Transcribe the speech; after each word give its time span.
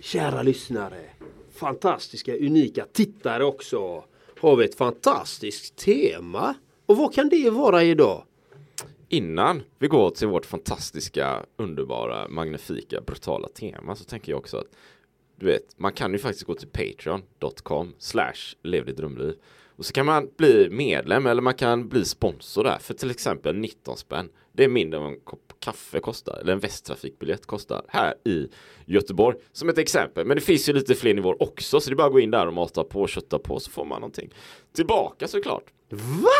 kära 0.00 0.42
lyssnare, 0.42 1.00
fantastiska, 1.52 2.36
unika 2.36 2.86
tittare 2.92 3.44
också, 3.44 4.04
har 4.40 4.56
vi 4.56 4.64
ett 4.64 4.74
fantastiskt 4.74 5.76
tema. 5.76 6.54
Och 6.86 6.96
vad 6.96 7.14
kan 7.14 7.28
det 7.28 7.50
vara 7.50 7.82
idag? 7.82 8.24
Innan 9.08 9.62
vi 9.78 9.88
går 9.88 10.10
till 10.10 10.28
vårt 10.28 10.46
fantastiska, 10.46 11.44
underbara, 11.56 12.28
magnifika, 12.28 13.00
brutala 13.00 13.48
tema 13.48 13.96
så 13.96 14.04
tänker 14.04 14.32
jag 14.32 14.38
också 14.38 14.56
att 14.56 14.66
du 15.36 15.46
vet, 15.46 15.78
man 15.78 15.92
kan 15.92 16.12
ju 16.12 16.18
faktiskt 16.18 16.44
gå 16.44 16.54
till 16.54 16.68
patreon.com 16.68 17.94
slash 17.98 18.56
lev 18.62 18.94
drömliv 18.94 19.34
och 19.76 19.86
så 19.86 19.92
kan 19.92 20.06
man 20.06 20.30
bli 20.36 20.68
medlem 20.70 21.26
eller 21.26 21.42
man 21.42 21.54
kan 21.54 21.88
bli 21.88 22.04
sponsor 22.04 22.64
där 22.64 22.78
för 22.78 22.94
till 22.94 23.10
exempel 23.10 23.56
19 23.56 23.96
spänn. 23.96 24.28
Det 24.52 24.64
är 24.64 24.68
mindre 24.68 25.00
än 25.00 25.06
en 25.06 25.20
kopp 25.20 25.47
kaffe 25.60 26.00
kostar 26.00 26.38
eller 26.40 26.52
en 26.52 26.58
västtrafikbiljett 26.58 27.46
kostar 27.46 27.82
här 27.88 28.14
i 28.24 28.48
Göteborg 28.86 29.36
som 29.52 29.68
ett 29.68 29.78
exempel. 29.78 30.26
Men 30.26 30.34
det 30.36 30.40
finns 30.40 30.68
ju 30.68 30.72
lite 30.72 30.94
fler 30.94 31.14
nivåer 31.14 31.42
också 31.42 31.80
så 31.80 31.90
det 31.90 31.94
är 31.94 31.96
bara 31.96 32.06
att 32.06 32.12
gå 32.12 32.20
in 32.20 32.30
där 32.30 32.46
och 32.46 32.52
mata 32.54 32.84
på 32.84 33.00
och 33.00 33.08
kötta 33.08 33.38
på 33.38 33.60
så 33.60 33.70
får 33.70 33.84
man 33.84 34.00
någonting 34.00 34.30
tillbaka 34.76 35.28
såklart. 35.28 35.64
Va? 35.90 36.30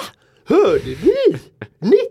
Hörde 0.44 0.84
ni? 0.86 1.38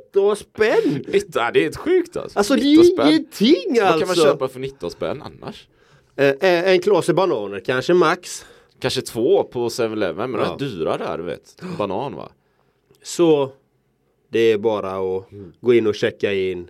19 0.06 0.36
spänn! 0.36 1.06
19, 1.08 1.32
det 1.54 1.60
är 1.60 1.64
helt 1.64 1.78
sjukt 1.78 2.18
alltså. 2.18 2.40
Alltså 2.40 2.56
det 2.56 2.62
är 2.62 2.78
19 2.78 2.86
spänn. 2.86 3.08
ingenting 3.10 3.80
alltså! 3.80 3.84
Vad 3.92 4.00
kan 4.00 4.08
man 4.08 4.16
köpa 4.16 4.48
för 4.48 4.60
19 4.60 4.92
spänn 4.92 5.22
annars? 5.22 5.68
Eh, 6.16 6.26
eh, 6.28 6.70
en 6.74 6.80
klase 6.82 7.14
bananer 7.14 7.60
kanske 7.60 7.94
max. 7.94 8.46
Kanske 8.80 9.02
två 9.02 9.44
på 9.44 9.70
7-Eleven 9.70 10.32
men 10.32 10.42
Ja. 10.42 10.56
de 10.60 10.66
är 10.66 10.70
dyra 10.70 10.98
där 10.98 11.18
du 11.18 11.24
vet. 11.24 11.62
Banan 11.78 12.16
va? 12.16 12.32
Så 13.04 13.52
det 14.30 14.40
är 14.40 14.58
bara 14.58 14.92
att 14.92 15.26
gå 15.62 15.74
in 15.74 15.88
och 15.88 15.96
checka 15.96 16.34
in. 16.34 16.70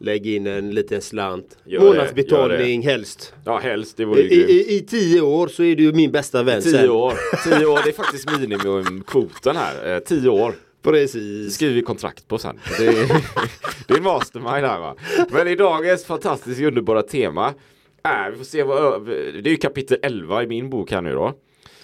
Lägg 0.00 0.26
in 0.26 0.46
en 0.46 0.70
liten 0.70 1.00
slant. 1.02 1.58
Gör 1.64 1.80
det, 1.80 1.86
Månadsbetalning 1.86 2.82
helst. 2.82 3.34
Ja 3.44 3.58
helst, 3.58 3.96
det 3.96 4.02
I, 4.02 4.06
vore 4.06 4.20
ju 4.20 4.28
grymt. 4.28 4.50
i, 4.50 4.76
I 4.76 4.80
tio 4.80 5.20
år 5.20 5.48
så 5.48 5.62
är 5.62 5.76
du 5.76 5.92
min 5.92 6.12
bästa 6.12 6.42
vän 6.42 6.62
Tio 6.62 6.72
sen. 6.72 6.90
år. 6.90 7.14
Tio 7.44 7.66
år, 7.66 7.80
det 7.84 7.90
är 7.90 7.92
faktiskt 7.92 8.30
minimumkvoten 8.38 9.56
här. 9.56 9.94
Eh, 9.94 9.98
tio 9.98 10.28
år. 10.28 10.54
Det 10.82 10.90
Precis. 10.90 11.54
skriver 11.54 11.74
vi 11.74 11.82
kontrakt 11.82 12.28
på 12.28 12.38
sen. 12.38 12.60
Det 12.78 12.86
är, 12.86 12.92
det 13.88 13.94
är 13.94 14.00
mastermind 14.00 14.50
här 14.66 14.80
va. 14.80 14.96
Men 15.30 15.48
i 15.48 15.54
dagens 15.56 16.04
fantastiskt 16.04 16.60
underbara 16.60 17.02
tema 17.02 17.54
är, 18.02 18.30
vi 18.30 18.36
får 18.36 18.44
se 18.44 18.62
vad, 18.62 19.06
det 19.06 19.46
är 19.46 19.48
ju 19.50 19.56
kapitel 19.56 19.98
11 20.02 20.42
i 20.42 20.46
min 20.46 20.70
bok 20.70 20.90
här 20.90 21.00
nu 21.00 21.12
då. 21.12 21.32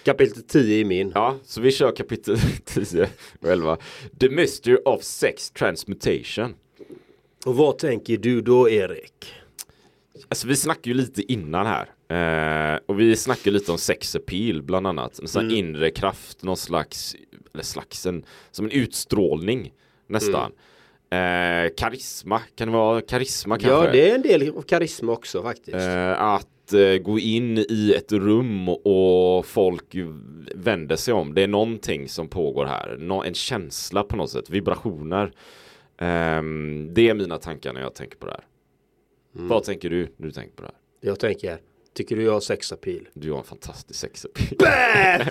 Kapitel 0.03 0.43
10 0.43 0.77
i 0.79 0.83
min. 0.85 1.11
Ja, 1.15 1.35
så 1.43 1.61
vi 1.61 1.71
kör 1.71 1.95
kapitel 1.95 2.37
10 2.65 3.07
och 3.41 3.49
11. 3.49 3.77
The 4.19 4.29
Mystery 4.29 4.77
of 4.85 5.03
Sex 5.03 5.51
Transmutation. 5.51 6.53
Och 7.45 7.55
vad 7.55 7.77
tänker 7.77 8.17
du 8.17 8.41
då 8.41 8.69
Erik? 8.69 9.33
Alltså 10.29 10.47
vi 10.47 10.55
snackade 10.55 10.89
ju 10.89 10.93
lite 10.93 11.33
innan 11.33 11.65
här. 11.65 11.89
Eh, 12.11 12.79
och 12.85 12.99
vi 12.99 13.15
snackade 13.15 13.51
lite 13.51 13.71
om 13.71 13.77
sex 13.77 14.15
appeal 14.15 14.61
bland 14.61 14.87
annat. 14.87 15.19
En 15.19 15.27
sån 15.27 15.49
här 15.49 15.57
inre 15.57 15.91
kraft, 15.91 16.43
någon 16.43 16.57
slags, 16.57 17.15
eller 17.53 17.63
slags, 17.63 18.05
en, 18.05 18.25
som 18.51 18.65
en 18.65 18.71
utstrålning 18.71 19.73
nästan. 20.07 20.51
Eh, 21.09 21.71
karisma, 21.77 22.41
kan 22.55 22.67
det 22.67 22.73
vara 22.73 23.01
karisma 23.01 23.57
kanske? 23.57 23.85
Ja 23.85 23.91
det 23.91 24.09
är 24.11 24.15
en 24.15 24.21
del 24.21 24.57
av 24.57 24.61
karisma 24.61 25.11
också 25.11 25.43
faktiskt. 25.43 25.75
Eh, 25.75 26.21
att 26.21 26.73
eh, 26.73 26.97
gå 26.97 27.19
in 27.19 27.57
i 27.57 27.93
ett 27.97 28.11
rum 28.11 28.69
och 28.69 29.45
folk 29.45 29.95
vänder 30.55 30.95
sig 30.95 31.13
om. 31.13 31.33
Det 31.33 31.41
är 31.41 31.47
någonting 31.47 32.09
som 32.09 32.27
pågår 32.27 32.65
här. 32.65 33.23
En 33.25 33.33
känsla 33.33 34.03
på 34.03 34.15
något 34.15 34.29
sätt, 34.29 34.49
vibrationer. 34.49 35.31
Ehm, 36.01 36.93
det 36.93 37.09
är 37.09 37.13
mina 37.13 37.37
tankar 37.37 37.73
när 37.73 37.81
jag 37.81 37.95
tänker 37.95 38.17
på 38.17 38.25
det 38.25 38.31
här. 38.31 38.43
Vad 39.31 39.63
tänker 39.63 39.89
du 39.89 40.07
när 40.17 40.27
du 40.27 40.31
tänker 40.31 40.55
på 40.55 40.61
det 40.61 40.67
här? 40.67 41.09
Jag 41.09 41.19
tänker, 41.19 41.57
tycker 41.93 42.15
du 42.15 42.23
jag 42.23 42.33
har 42.33 42.39
sexapil? 42.39 43.07
Du 43.13 43.31
har 43.31 43.37
en 43.37 43.43
fantastisk 43.43 43.99
sexappeal. 43.99 44.57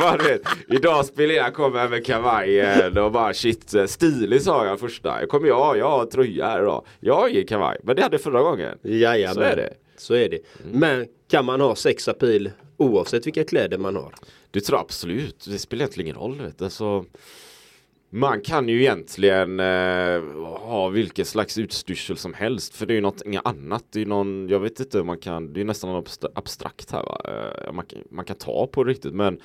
Vad 0.00 0.18
du 0.18 0.24
vet, 0.24 0.42
idag 0.68 1.04
spelar 1.06 1.34
jag 1.34 1.54
kommer 1.54 1.88
med 1.88 2.06
kavajen 2.06 2.98
och 2.98 3.12
bara 3.12 3.34
shit, 3.34 3.74
eh, 3.74 3.86
stilig 3.86 4.42
sa 4.42 4.66
jag 4.66 4.80
första. 4.80 5.20
Jag 5.20 5.28
kommer 5.28 5.48
jag, 5.48 5.78
jag 5.78 5.90
har 5.90 6.06
tröja 6.06 6.46
här 6.46 6.62
idag. 6.62 6.86
Jag 7.00 7.14
har 7.14 7.28
ingen 7.28 7.46
kavaj, 7.46 7.78
men 7.82 7.96
det 7.96 8.02
hade 8.02 8.14
jag 8.14 8.20
förra 8.22 8.42
gången. 8.42 8.78
Jajamän. 8.82 9.34
Så 9.34 9.40
är 9.40 9.56
det. 9.56 9.74
Så 9.96 10.14
är 10.14 10.28
det. 10.28 10.38
Men 10.72 11.06
kan 11.28 11.44
man 11.44 11.60
ha 11.60 11.76
sexapil 11.76 12.50
oavsett 12.76 13.26
vilka 13.26 13.44
kläder 13.44 13.78
man 13.78 13.96
har? 13.96 14.14
Det 14.50 14.60
tror 14.60 14.80
absolut. 14.80 15.44
Det 15.48 15.58
spelar 15.58 15.82
egentligen 15.82 16.06
ingen 16.06 16.20
roll. 16.20 16.40
Vet 16.40 16.58
du. 16.58 16.64
Alltså, 16.64 17.04
man 18.14 18.40
kan 18.40 18.68
ju 18.68 18.80
egentligen 18.80 19.60
eh, 19.60 20.22
ha 20.58 20.88
vilken 20.88 21.24
slags 21.24 21.58
utstyrsel 21.58 22.16
som 22.16 22.34
helst. 22.34 22.74
För 22.76 22.86
det 22.86 22.92
är 22.92 22.94
ju 22.94 23.00
något 23.00 23.22
annat. 23.44 23.84
Det 23.92 24.02
är 24.02 24.06
någon, 24.06 24.48
jag 24.48 24.60
vet 24.60 24.80
inte, 24.80 25.02
man 25.02 25.18
kan, 25.18 25.52
det 25.52 25.60
är 25.60 25.64
nästan 25.64 25.92
något 25.92 26.08
abstra- 26.08 26.32
abstrakt 26.34 26.90
här 26.90 27.02
va. 27.02 27.20
Eh, 27.28 27.72
man, 27.72 27.86
kan- 27.86 28.02
man 28.10 28.24
kan 28.24 28.36
ta 28.36 28.66
på 28.66 28.84
det 28.84 28.90
riktigt 28.90 29.14
men 29.14 29.38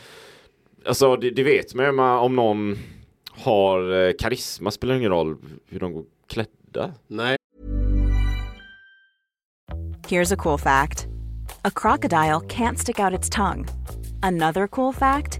Alltså 0.86 1.16
det, 1.16 1.30
det 1.30 1.44
vet 1.44 1.74
man 1.76 1.86
ju 1.86 2.02
om 2.02 2.36
någon 2.36 2.78
har 3.32 4.08
eh, 4.08 4.12
karisma 4.20 4.72
spelar 4.72 4.96
ingen 4.96 5.12
roll 5.12 5.38
hur 5.70 5.80
de 5.80 5.94
går 5.94 6.04
klädda. 6.28 6.94
Nej. 7.08 7.38
Here's 10.08 10.34
a 10.34 10.38
cool 10.38 10.58
fact 10.60 11.08
a 11.62 11.72
crocodile 11.76 12.40
can't 12.50 12.76
stick 12.78 13.00
out 13.00 13.14
its 13.20 13.30
tongue. 13.30 13.66
Another 14.22 14.68
cool 14.68 14.94
fact 14.94 15.40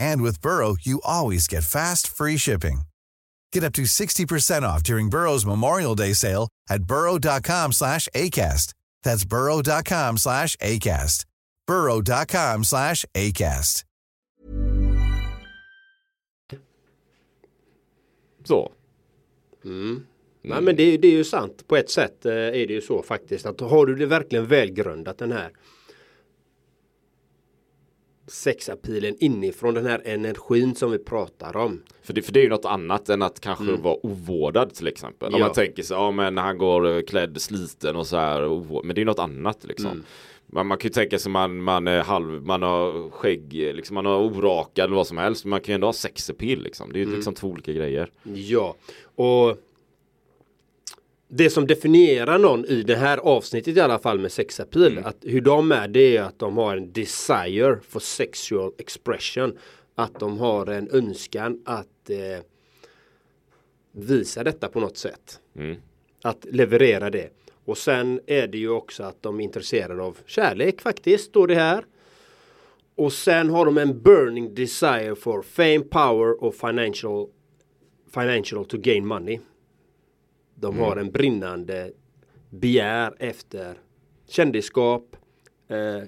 And 0.00 0.22
with 0.22 0.40
Burrow, 0.40 0.76
you 0.80 1.00
always 1.04 1.46
get 1.46 1.62
fast, 1.62 2.08
free 2.08 2.38
shipping. 2.38 2.82
Get 3.52 3.64
up 3.64 3.74
to 3.74 3.82
60% 3.82 4.62
off 4.62 4.82
during 4.82 5.10
Burrow's 5.10 5.44
Memorial 5.46 5.94
Day 5.94 6.14
sale 6.14 6.48
at 6.70 6.84
burrow.com 6.84 7.72
slash 7.72 8.08
ACAST. 8.14 8.74
That's 9.04 9.24
burrow.com 9.24 10.18
slash 10.18 10.56
ACAST. 10.56 11.26
burrow.com 11.66 12.64
slash 12.64 13.04
ACAST. 13.14 13.84
Så. 18.44 18.72
Nej 20.42 20.62
men 20.62 20.76
det, 20.76 20.96
det 20.96 21.08
är 21.08 21.12
ju 21.12 21.24
sant. 21.24 21.68
På 21.68 21.76
ett 21.76 21.90
sätt 21.90 22.26
eh, 22.26 22.32
är 22.32 22.66
det 22.66 22.72
ju 22.72 22.80
så 22.80 23.02
faktiskt. 23.02 23.46
Att 23.46 23.60
har 23.60 23.86
du 23.86 23.94
det 23.94 24.06
verkligen 24.06 24.46
välgrundat 24.46 25.18
den 25.18 25.32
här 25.32 25.50
sexapilen 28.30 29.16
inifrån 29.20 29.74
den 29.74 29.86
här 29.86 30.02
energin 30.04 30.74
som 30.74 30.90
vi 30.90 30.98
pratar 30.98 31.56
om. 31.56 31.82
För 32.02 32.12
det, 32.12 32.22
för 32.22 32.32
det 32.32 32.40
är 32.40 32.44
ju 32.44 32.48
något 32.48 32.64
annat 32.64 33.08
än 33.08 33.22
att 33.22 33.40
kanske 33.40 33.64
vara 33.76 34.06
ovårdad 34.06 34.74
till 34.74 34.86
exempel. 34.86 35.34
Om 35.34 35.40
Ja. 35.40 35.46
man 35.46 35.54
tänker 35.54 35.82
sig, 35.82 35.96
ja 35.96 36.10
men 36.10 36.36
han 36.36 36.58
går 36.58 36.96
eh, 36.96 37.02
klädd 37.02 37.40
sliten 37.40 37.96
och 37.96 38.06
så 38.06 38.16
här. 38.16 38.82
Men 38.84 38.94
det 38.94 39.00
är 39.00 39.04
något 39.04 39.18
annat 39.18 39.64
liksom. 39.64 40.04
Man, 40.52 40.66
man 40.66 40.78
kan 40.78 40.88
ju 40.88 40.92
tänka 40.92 41.18
sig 41.18 41.32
man, 41.32 41.62
man 41.62 41.88
är 41.88 42.02
halv, 42.02 42.42
man 42.42 42.62
har 42.62 43.10
skägg, 43.10 43.52
liksom, 43.52 43.94
man 43.94 44.06
har 44.06 44.16
orakad 44.18 44.84
eller 44.84 44.96
vad 44.96 45.06
som 45.06 45.18
helst. 45.18 45.44
Men 45.44 45.50
man 45.50 45.60
kan 45.60 45.72
ju 45.72 45.74
ändå 45.74 45.86
ha 45.86 45.92
sexapil 45.92 46.62
liksom. 46.62 46.92
Det 46.92 47.00
är 47.00 47.04
ju 47.04 47.14
liksom 47.16 47.34
två 47.34 47.48
olika 47.48 47.72
grejer. 47.72 48.10
Ja, 48.22 48.74
och 49.14 49.56
det 51.32 51.50
som 51.50 51.66
definierar 51.66 52.38
någon 52.38 52.64
i 52.64 52.82
det 52.82 52.96
här 52.96 53.18
avsnittet 53.18 53.76
i 53.76 53.80
alla 53.80 53.98
fall 53.98 54.18
med 54.18 54.32
sexapil, 54.32 54.98
att 55.04 55.16
hur 55.22 55.40
de 55.40 55.72
är 55.72 55.88
det 55.88 56.16
är 56.16 56.22
att 56.22 56.38
de 56.38 56.56
har 56.56 56.76
en 56.76 56.92
desire 56.92 57.78
for 57.88 58.00
sexual 58.00 58.72
expression. 58.78 59.58
att 59.94 60.20
de 60.20 60.38
har 60.38 60.66
en 60.66 60.88
önskan 60.92 61.62
att 61.64 62.10
eh, 62.10 62.44
visa 63.92 64.44
detta 64.44 64.68
på 64.68 64.80
något 64.80 64.96
sätt. 64.96 65.40
Mm. 65.56 65.76
Att 66.22 66.46
leverera 66.50 67.10
det. 67.10 67.28
Och 67.64 67.78
sen 67.78 68.20
är 68.26 68.46
det 68.46 68.58
ju 68.58 68.70
också 68.70 69.02
att 69.02 69.22
de 69.22 69.40
är 69.40 69.44
intresserade 69.44 70.02
av 70.02 70.18
kärlek 70.26 70.80
faktiskt, 70.80 71.24
står 71.24 71.46
det 71.46 71.54
här. 71.54 71.84
Och 72.94 73.12
sen 73.12 73.50
har 73.50 73.64
de 73.64 73.78
en 73.78 74.02
burning 74.02 74.54
desire 74.54 75.14
for 75.14 75.42
fame, 75.42 75.80
power 75.80 76.44
och 76.44 76.54
financial, 76.54 77.28
financial 78.14 78.64
to 78.64 78.78
gain 78.78 79.06
money. 79.06 79.40
De 80.60 80.78
har 80.78 80.96
en 80.96 81.10
brinnande 81.10 81.92
begär 82.50 83.14
efter 83.18 83.78
kändisskap, 84.28 85.16
eh, 85.68 86.02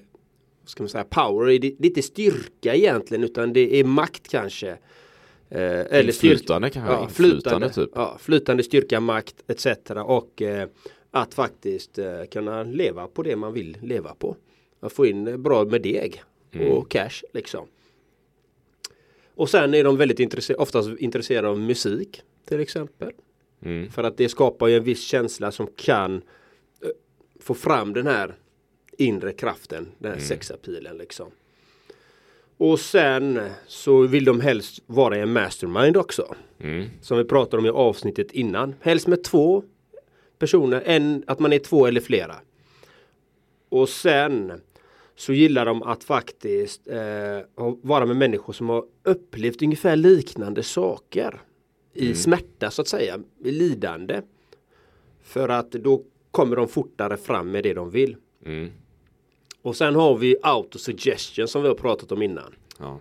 ska 0.65 0.83
man 0.83 0.89
säga, 0.89 1.03
power, 1.03 1.45
det 1.45 1.57
det 1.59 1.67
är 1.85 1.87
inte 1.87 2.01
styrka 2.01 2.75
egentligen 2.75 3.23
utan 3.23 3.53
det 3.53 3.79
är 3.79 3.83
makt 3.83 4.27
kanske. 4.27 4.69
Eh, 5.49 5.59
eller 5.59 6.11
styrka- 6.11 6.31
Inflytande 6.31 6.69
kanske, 6.69 6.93
Ja, 6.93 7.03
inflytande 7.03 7.69
flytande, 7.69 7.69
typ. 7.73 7.89
ja, 7.95 8.17
flytande 8.19 8.63
styrka, 8.63 8.99
makt 8.99 9.35
etc. 9.47 9.67
Och 10.05 10.41
eh, 10.41 10.67
att 11.11 11.33
faktiskt 11.33 11.97
eh, 11.97 12.23
kunna 12.31 12.63
leva 12.63 13.07
på 13.07 13.23
det 13.23 13.35
man 13.35 13.53
vill 13.53 13.77
leva 13.81 14.15
på. 14.15 14.35
Att 14.79 14.93
få 14.93 15.05
in 15.05 15.41
bra 15.43 15.65
med 15.65 15.81
deg 15.81 16.23
Mm. 16.55 16.67
och 16.71 16.89
cash 16.91 17.23
liksom. 17.33 17.67
Och 19.35 19.49
sen 19.49 19.73
är 19.73 19.83
de 19.83 19.97
väldigt 19.97 20.19
intresserade, 20.19 20.61
oftast 20.63 20.89
intresserade 20.99 21.47
av 21.47 21.59
musik 21.59 22.21
till 22.45 22.59
exempel. 22.59 23.11
Mm. 23.65 23.91
För 23.91 24.03
att 24.03 24.17
det 24.17 24.29
skapar 24.29 24.67
ju 24.67 24.77
en 24.77 24.83
viss 24.83 25.03
känsla 25.03 25.51
som 25.51 25.67
kan 25.75 26.15
eh, 26.15 26.89
få 27.39 27.53
fram 27.53 27.93
den 27.93 28.07
här 28.07 28.35
inre 28.97 29.31
kraften, 29.33 29.87
den 29.99 30.11
Mm. 30.11 30.19
här 30.19 30.27
sexapilen 30.27 30.97
liksom. 30.97 31.31
Och 32.57 32.79
sen 32.79 33.39
så 33.67 34.01
vill 34.01 34.25
de 34.25 34.41
helst 34.41 34.79
vara 34.85 35.17
i 35.17 35.19
en 35.21 35.33
mastermind 35.33 35.97
också. 35.97 36.35
Mm. 36.59 36.85
Som 37.01 37.17
vi 37.17 37.23
pratade 37.23 37.57
om 37.57 37.65
i 37.65 37.69
avsnittet 37.69 38.31
innan. 38.31 38.75
Helst 38.81 39.07
med 39.07 39.23
två 39.23 39.63
personer, 40.39 40.83
en, 40.85 41.23
att 41.27 41.39
man 41.39 41.53
är 41.53 41.59
två 41.59 41.85
eller 41.87 42.01
flera. 42.01 42.35
Och 43.69 43.89
sen 43.89 44.61
så 45.15 45.33
gillar 45.33 45.65
de 45.65 45.83
att 45.83 46.03
faktiskt 46.03 46.87
eh, 46.87 47.39
vara 47.81 48.05
med 48.05 48.15
människor 48.17 48.53
som 48.53 48.69
har 48.69 48.85
upplevt 49.03 49.61
ungefär 49.61 49.95
liknande 49.95 50.63
saker. 50.63 51.41
I 51.93 52.15
smärta 52.15 52.71
så 52.71 52.81
att 52.81 52.87
säga, 52.87 53.19
i 53.43 53.51
lidande. 53.51 54.21
För 55.21 55.49
att 55.49 55.71
då 55.71 56.03
kommer 56.31 56.55
de 56.55 56.67
fortare 56.67 57.17
fram 57.17 57.51
med 57.51 57.63
det 57.63 57.73
de 57.73 57.89
vill. 57.89 58.15
Mm. 58.45 58.71
Och 59.61 59.75
sen 59.75 59.95
har 59.95 60.17
vi 60.17 60.35
autosuggestion 60.41 61.47
som 61.47 61.61
vi 61.61 61.67
har 61.67 61.75
pratat 61.75 62.11
om 62.11 62.21
innan. 62.21 62.55
Ja. 62.79 62.99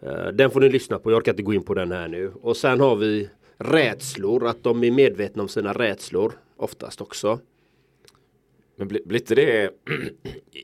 Eh, 0.00 0.26
Den 0.28 0.50
får 0.50 0.60
ni 0.60 0.68
lyssna 0.68 0.98
på, 0.98 1.10
jag 1.10 1.18
orkar 1.18 1.32
inte 1.32 1.42
gå 1.42 1.54
in 1.54 1.62
på 1.62 1.74
den 1.74 1.92
här 1.92 2.08
nu. 2.08 2.32
Och 2.42 2.56
sen 2.56 2.80
har 2.80 2.96
vi 2.96 3.28
rädslor, 3.58 4.46
att 4.46 4.62
de 4.62 4.84
är 4.84 4.90
medvetna 4.90 5.42
om 5.42 5.48
sina 5.48 5.72
rädslor 5.72 6.32
oftast 6.56 7.00
också. 7.00 7.40
Men 8.76 8.88
blir, 8.88 9.14
inte 9.14 9.34
det 9.34 9.70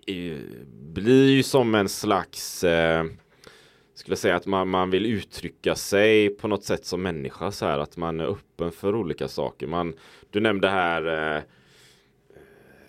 blir 0.93 1.31
ju 1.31 1.43
som 1.43 1.75
en 1.75 1.89
slags 1.89 2.65
eh, 2.65 3.05
skulle 3.99 4.17
säga 4.17 4.37
att 4.37 4.47
man, 4.47 4.69
man 4.69 4.91
vill 4.91 5.07
uttrycka 5.07 5.75
sig 5.75 6.29
på 6.29 6.49
något 6.49 6.65
sätt 6.65 6.85
som 6.85 7.03
människa 7.03 7.51
så 7.51 7.67
här 7.67 7.79
att 7.79 7.97
man 7.97 8.21
är 8.21 8.25
öppen 8.25 8.73
för 8.73 8.95
olika 8.95 9.29
saker. 9.29 9.67
Man, 9.67 9.95
du 10.31 10.41
nämnde 10.41 10.69
här 10.69 11.37
eh, 11.37 11.43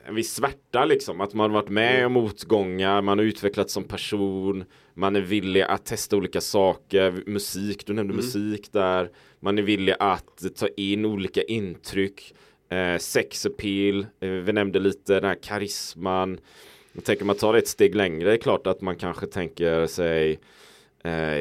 en 0.07 0.15
viss 0.15 0.33
smärta 0.33 0.85
liksom. 0.85 1.21
Att 1.21 1.33
man 1.33 1.51
varit 1.51 1.69
med 1.69 2.05
om 2.05 2.13
motgångar, 2.13 3.01
man 3.01 3.17
har 3.17 3.25
utvecklats 3.25 3.73
som 3.73 3.83
person, 3.83 4.65
man 4.93 5.15
är 5.15 5.21
villig 5.21 5.61
att 5.61 5.85
testa 5.85 6.17
olika 6.17 6.41
saker, 6.41 7.23
musik, 7.25 7.85
du 7.85 7.93
nämnde 7.93 8.13
musik 8.13 8.71
där, 8.71 9.09
man 9.39 9.57
är 9.57 9.61
villig 9.61 9.95
att 9.99 10.55
ta 10.55 10.67
in 10.67 11.05
olika 11.05 11.43
intryck, 11.43 12.33
eh, 12.69 12.97
sex 12.97 13.45
appeal, 13.45 14.05
eh, 14.19 14.29
vi 14.29 14.53
nämnde 14.53 14.79
lite 14.79 15.13
den 15.13 15.23
här 15.23 15.37
karisman. 15.43 16.39
Jag 16.93 17.03
tänker 17.03 17.25
man 17.25 17.35
tar 17.35 17.53
det 17.53 17.59
ett 17.59 17.67
steg 17.67 17.95
längre, 17.95 18.29
det 18.29 18.35
är 18.35 18.37
klart 18.37 18.67
att 18.67 18.81
man 18.81 18.95
kanske 18.95 19.27
tänker 19.27 19.85
sig 19.85 20.39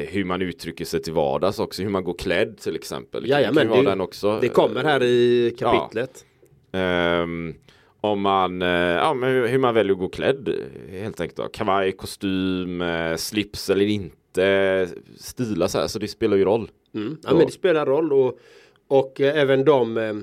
hur 0.09 0.23
man 0.23 0.41
uttrycker 0.41 0.85
sig 0.85 1.01
till 1.01 1.13
vardags 1.13 1.59
också, 1.59 1.81
hur 1.83 1.89
man 1.89 2.03
går 2.03 2.13
klädd 2.13 2.57
till 2.57 2.75
exempel. 2.75 3.23
Det 3.23 3.29
Jajamän, 3.29 3.67
kan 3.69 3.83
det- 3.83 3.89
den 3.89 4.01
också. 4.01 4.39
Det 4.41 4.49
kommer 4.49 4.83
här 4.83 5.03
i 5.03 5.55
kapitlet. 5.59 6.25
Ehm, 6.71 7.53
om 8.01 8.21
man, 8.21 8.61
eh, 8.61 8.67
ja 8.69 9.13
men 9.13 9.29
hur- 9.29 9.57
man 9.57 9.73
väljer 9.73 9.93
att 9.93 9.99
gå 9.99 10.09
klädd 10.09 10.47
eh, 10.47 10.99
helt 10.99 11.21
enkelt 11.21 11.37
då. 11.37 11.47
Kavaj, 11.47 11.91
kostym, 11.91 12.81
eh, 12.81 13.15
slips 13.15 13.69
eller 13.69 13.85
inte, 13.85 14.87
stila 15.17 15.67
så 15.67 15.77
här, 15.79 15.87
så 15.87 15.99
det 15.99 16.07
spelar 16.07 16.37
ju 16.37 16.45
roll. 16.45 16.69
Mm. 16.95 17.17
Ja, 17.23 17.29
Ja. 17.31 17.37
men 17.37 17.45
det 17.45 17.51
spelar 17.51 17.85
roll 17.85 18.13
och, 18.13 18.39
och 18.87 19.21
eh, 19.21 19.41
även 19.41 19.65
de, 19.65 19.97
eh, 19.97 20.13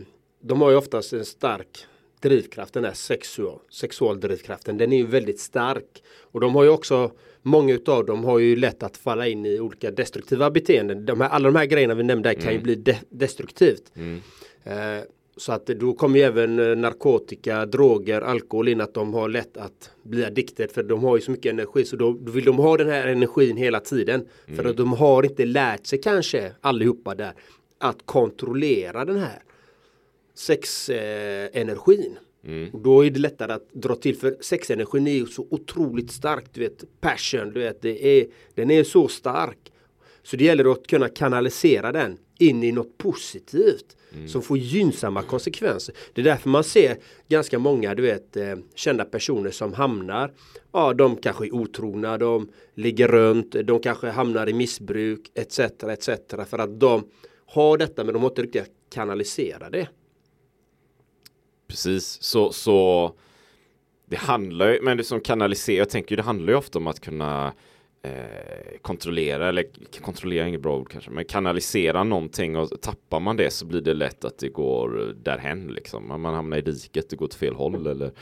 de 0.43 0.61
har 0.61 0.71
ju 0.71 0.77
oftast 0.77 1.13
en 1.13 1.25
stark 1.25 1.87
drivkraft, 2.23 2.75
den 2.75 2.83
där 2.83 2.93
sexual, 2.93 3.59
sexualdrivkraften, 3.71 4.79
den 4.79 4.93
är 4.93 4.97
ju 4.97 5.07
väldigt 5.07 5.41
stark. 5.41 6.03
Och 6.21 6.41
de 6.41 6.55
har 6.55 6.63
ju 6.65 6.69
också, 6.71 7.11
många 7.45 7.75
utav 7.75 8.07
dem 8.07 8.25
har 8.25 8.39
ju 8.39 8.57
lätt 8.57 8.83
att 8.83 8.97
falla 8.97 9.29
in 9.29 9.47
i 9.47 9.61
olika 9.61 9.91
destruktiva 9.91 10.51
beteenden. 10.51 11.07
De 11.07 11.21
här, 11.21 11.29
alla 11.29 11.49
de 11.51 11.57
här 11.59 11.67
grejerna 11.67 11.95
vi 11.95 12.03
nämnde 12.03 12.29
här 12.29 12.37
kan 12.37 12.53
ju 12.53 12.59
bli 12.61 12.75
de- 12.75 12.97
destruktivt. 13.09 13.93
Eh, 14.65 14.75
så 15.37 15.53
att 15.53 15.67
då 15.67 15.93
kommer 15.93 16.19
ju 16.19 16.25
även 16.25 16.59
eh, 16.59 16.77
narkotika, 16.77 17.67
droger, 17.67 18.21
alkohol 18.21 18.69
in 18.69 18.81
att 18.81 18.95
de 18.95 19.15
har 19.15 19.29
lätt 19.29 19.57
att 19.57 19.91
bli 20.03 20.25
addicted 20.25 20.71
för 20.71 20.83
de 20.83 21.05
har 21.05 21.17
ju 21.17 21.23
så 21.23 21.31
mycket 21.31 21.53
energi 21.53 21.85
så 21.85 21.97
då, 21.97 22.11
vill 22.11 22.45
de 22.45 22.57
ha 22.57 22.77
den 22.77 22.89
här 22.89 23.07
energin 23.07 23.57
hela 23.57 23.81
tiden. 23.81 24.29
För 24.57 24.65
att 24.65 24.77
de 24.77 24.93
har 24.93 25.23
inte 25.23 25.45
lärt 25.45 25.87
sig 25.87 26.01
kanske 26.01 26.53
allihopa 26.61 27.15
där 27.15 27.33
att 27.79 28.07
kontrollera 28.07 29.05
den 29.05 29.17
här 29.19 29.43
sexenergin. 30.35 32.13
Eh, 32.13 32.19
energin. 32.45 32.71
Och 32.73 32.81
då 32.81 33.05
är 33.05 33.11
det 33.11 33.21
lättare 33.21 33.53
att 33.53 33.73
dra 33.73 33.95
till 33.95 34.17
för 34.17 34.37
sexenergin 34.41 35.07
är 35.07 35.13
ju 35.13 35.27
så 35.27 35.47
otroligt 35.51 36.13
stark. 36.13 36.45
Du 36.53 36.61
vet 36.61 37.01
passion, 37.01 37.53
du 37.53 37.61
vet 37.61 37.83
det 37.83 38.21
är, 38.21 38.27
den 38.55 38.71
är 38.71 38.85
så 38.85 39.09
stark. 39.09 39.59
Så 40.23 40.37
det 40.37 40.45
gäller 40.45 40.73
att 40.73 40.87
kunna 40.87 41.09
kanalisera 41.09 41.93
den 41.93 42.19
in 42.39 42.63
i 42.63 42.73
något 42.73 42.99
positivt 42.99 43.97
som 44.29 44.43
får 44.43 44.59
gynnsamma 44.59 45.23
konsekvenser. 45.23 45.95
Det 46.13 46.21
är 46.21 46.25
därför 46.25 46.49
man 46.49 46.65
ser 46.65 46.97
ganska 47.29 47.59
många 47.59 47.95
du 47.95 48.03
vet 48.03 48.37
eh, 48.37 48.57
kända 48.75 49.05
personer 49.05 49.51
som 49.51 49.73
hamnar 49.73 50.33
Ja, 50.73 50.93
de 50.93 51.17
kanske 51.17 51.47
är 51.47 51.55
otrogna, 51.55 52.19
de 52.19 52.49
ligger 52.75 53.09
runt, 53.09 53.57
de 53.65 53.81
kanske 53.81 54.09
hamnar 54.09 54.49
i 54.49 54.53
missbruk 54.53 55.31
etc. 55.35 55.59
etc. 55.59 56.09
För 56.49 56.59
att 56.59 56.81
de 56.81 57.09
har 57.47 57.79
detta 57.79 58.05
men 58.05 58.15
de 58.15 58.23
har 58.23 58.31
inte 58.31 58.43
riktigt 58.43 58.71
kanalisera 58.91 59.71
det. 59.71 59.89
Precis, 61.67 62.23
så, 62.23 62.53
så 62.53 63.13
det 64.07 64.17
handlar 64.17 64.73
ju, 64.73 64.83
men 64.83 64.97
det 64.97 65.05
som 65.05 65.21
kanaliserar, 65.21 65.79
jag 65.79 65.91
tänker 65.91 66.13
ju 66.13 66.17
det 66.17 66.23
handlar 66.23 66.53
ju 66.53 66.59
ofta 66.59 66.79
om 66.79 66.87
att 66.87 67.01
kunna 67.01 67.53
eh, 68.03 68.79
kontrollera, 68.83 69.49
eller 69.49 69.65
kontrollera 70.03 70.45
är 70.45 70.49
inget 70.49 70.63
bra 70.63 70.77
ord 70.77 70.91
kanske, 70.91 71.11
men 71.11 71.25
kanalisera 71.25 72.05
någonting 72.05 72.57
och 72.57 72.81
tappar 72.81 73.21
man 73.21 73.37
det 73.37 73.51
så 73.51 73.67
blir 73.67 73.81
det 73.81 73.95
lätt 73.95 74.25
att 74.25 74.39
det 74.39 74.49
går 74.49 75.15
därhen 75.23 75.67
liksom. 75.67 76.09
Man 76.09 76.35
hamnar 76.35 76.57
i 76.57 76.61
diket, 76.61 77.11
det 77.11 77.17
går 77.17 77.27
åt 77.27 77.35
fel 77.35 77.55
håll 77.55 77.87
eller 77.87 78.13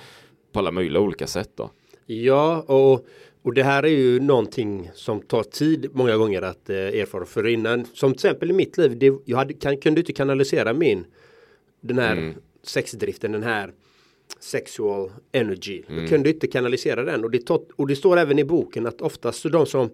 på 0.52 0.58
alla 0.58 0.70
möjliga 0.70 1.00
olika 1.00 1.26
sätt 1.26 1.50
då. 1.54 1.70
Ja, 2.06 2.60
och, 2.60 3.06
och 3.42 3.54
det 3.54 3.62
här 3.62 3.82
är 3.82 3.88
ju 3.88 4.20
någonting 4.20 4.90
som 4.94 5.20
tar 5.20 5.42
tid 5.42 5.90
många 5.92 6.16
gånger 6.16 6.42
att 6.42 6.70
eh, 6.70 6.76
erfara 6.76 7.24
för 7.24 7.46
innan. 7.46 7.84
Som 7.84 8.12
till 8.12 8.26
exempel 8.26 8.50
i 8.50 8.54
mitt 8.54 8.78
liv, 8.78 8.98
det, 8.98 9.12
jag 9.24 9.36
hade, 9.36 9.54
kan, 9.54 9.76
kunde 9.76 10.00
inte 10.00 10.12
kanalisera 10.12 10.72
min 10.72 11.04
den 11.80 11.98
här 11.98 12.34
sexdriften, 12.62 13.32
den 13.32 13.42
här 13.42 13.72
sexual 14.40 15.12
energy. 15.32 15.82
Jag 15.88 16.08
kunde 16.08 16.30
inte 16.30 16.46
kanalisera 16.46 17.04
den 17.04 17.24
och 17.24 17.30
det, 17.30 17.46
tar, 17.46 17.60
och 17.76 17.86
det 17.86 17.96
står 17.96 18.16
även 18.16 18.38
i 18.38 18.44
boken 18.44 18.86
att 18.86 19.00
oftast 19.00 19.40
så 19.40 19.48
de 19.48 19.66
som 19.66 19.90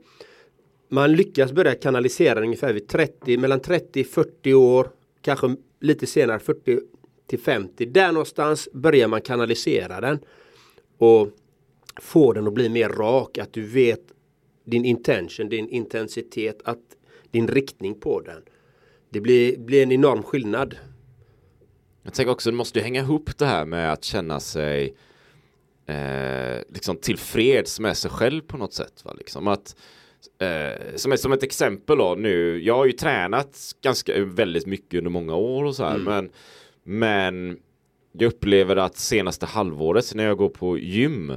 man 0.89 1.13
lyckas 1.13 1.53
börja 1.53 1.75
kanalisera 1.75 2.35
den 2.35 2.45
ungefär 2.45 2.73
vid 2.73 2.89
30, 2.89 3.39
mellan 3.39 3.61
30 3.61 4.05
40 4.05 4.55
år, 4.55 4.91
kanske 5.23 5.57
lite 5.81 6.07
senare 6.07 6.39
40 6.39 6.81
till 7.27 7.39
50. 7.39 7.87
Där 7.87 8.13
någonstans 8.13 8.69
börjar 8.73 9.09
man 9.09 9.21
kanalisera 9.21 10.01
den 10.01 10.19
och 10.99 11.29
få 12.01 12.33
den 12.33 12.47
att 12.47 12.55
bli 12.55 12.69
mer 12.69 12.89
rak, 12.89 13.39
att 13.39 13.53
du 13.53 13.63
vet 13.63 14.03
din 14.65 14.85
intention, 14.85 15.49
din 15.49 15.69
intensitet, 15.69 16.61
att 16.65 16.97
din 17.31 17.49
riktning 17.49 17.95
på 17.95 18.21
den. 18.21 18.43
Det 19.11 19.21
blir, 19.21 19.59
blir 19.59 19.83
en 19.83 19.93
enorm 19.93 20.23
skillnad. 20.23 20.77
Jag 22.09 22.15
tänker 22.15 22.33
också, 22.33 22.51
det 22.51 22.57
måste 22.57 22.79
ju 22.79 22.83
hänga 22.83 23.01
ihop 23.01 23.39
det 23.39 23.47
här 23.47 23.65
med 23.65 23.93
att 23.93 24.05
känna 24.05 24.41
sig 24.41 24.95
eh, 25.87 26.59
liksom 26.75 26.97
tillfreds 26.97 27.81
med 27.81 27.97
sig 27.97 28.11
själv 28.11 28.43
på 28.43 28.57
något 28.57 28.73
sätt. 28.73 29.05
Va? 29.05 29.15
Liksom 29.19 29.49
att, 29.49 29.77
eh, 30.39 30.97
som, 30.97 31.13
ett, 31.13 31.21
som 31.21 31.33
ett 31.33 31.43
exempel 31.43 31.99
då 31.99 32.15
nu, 32.19 32.63
jag 32.63 32.75
har 32.75 32.87
ju 32.87 32.93
tränat 32.93 33.59
ganska 33.83 34.25
väldigt 34.25 34.67
mycket 34.67 34.99
under 34.99 35.11
många 35.11 35.35
år 35.35 35.65
och 35.65 35.77
så 35.77 35.85
här, 35.85 35.99
men, 35.99 36.31
men 36.85 37.59
jag 38.13 38.29
upplever 38.29 38.77
att 38.77 38.97
senaste 38.97 39.47
halvåret 39.47 40.15
när 40.15 40.25
jag 40.25 40.37
går 40.37 40.49
på 40.49 40.79
gym 40.79 41.33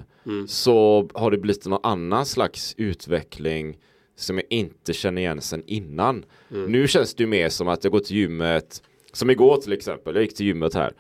så 0.48 1.10
har 1.14 1.32
det 1.32 1.38
blivit 1.38 1.66
någon 1.66 1.80
annan 1.84 2.26
slags 2.26 2.74
utveckling 2.78 3.78
som 4.16 4.38
jag 4.38 4.46
inte 4.50 4.94
känner 4.94 5.22
igen 5.22 5.42
sen 5.42 5.64
innan. 5.68 6.26
Nu 6.68 6.88
känns 6.88 7.16
det 7.16 7.24
ju 7.24 7.28
mer 7.28 7.50
som 7.50 7.68
att 7.68 7.84
jag 7.84 7.94
går 7.94 8.00
till 8.00 8.16
gymmet, 8.18 8.84
som 9.14 9.30
igår 9.30 9.58
till 9.58 9.74
exempel, 9.74 10.16
jag 10.16 10.24
gick 10.24 10.36
till 10.36 10.46
gymmet 10.46 10.74
här. 10.74 10.94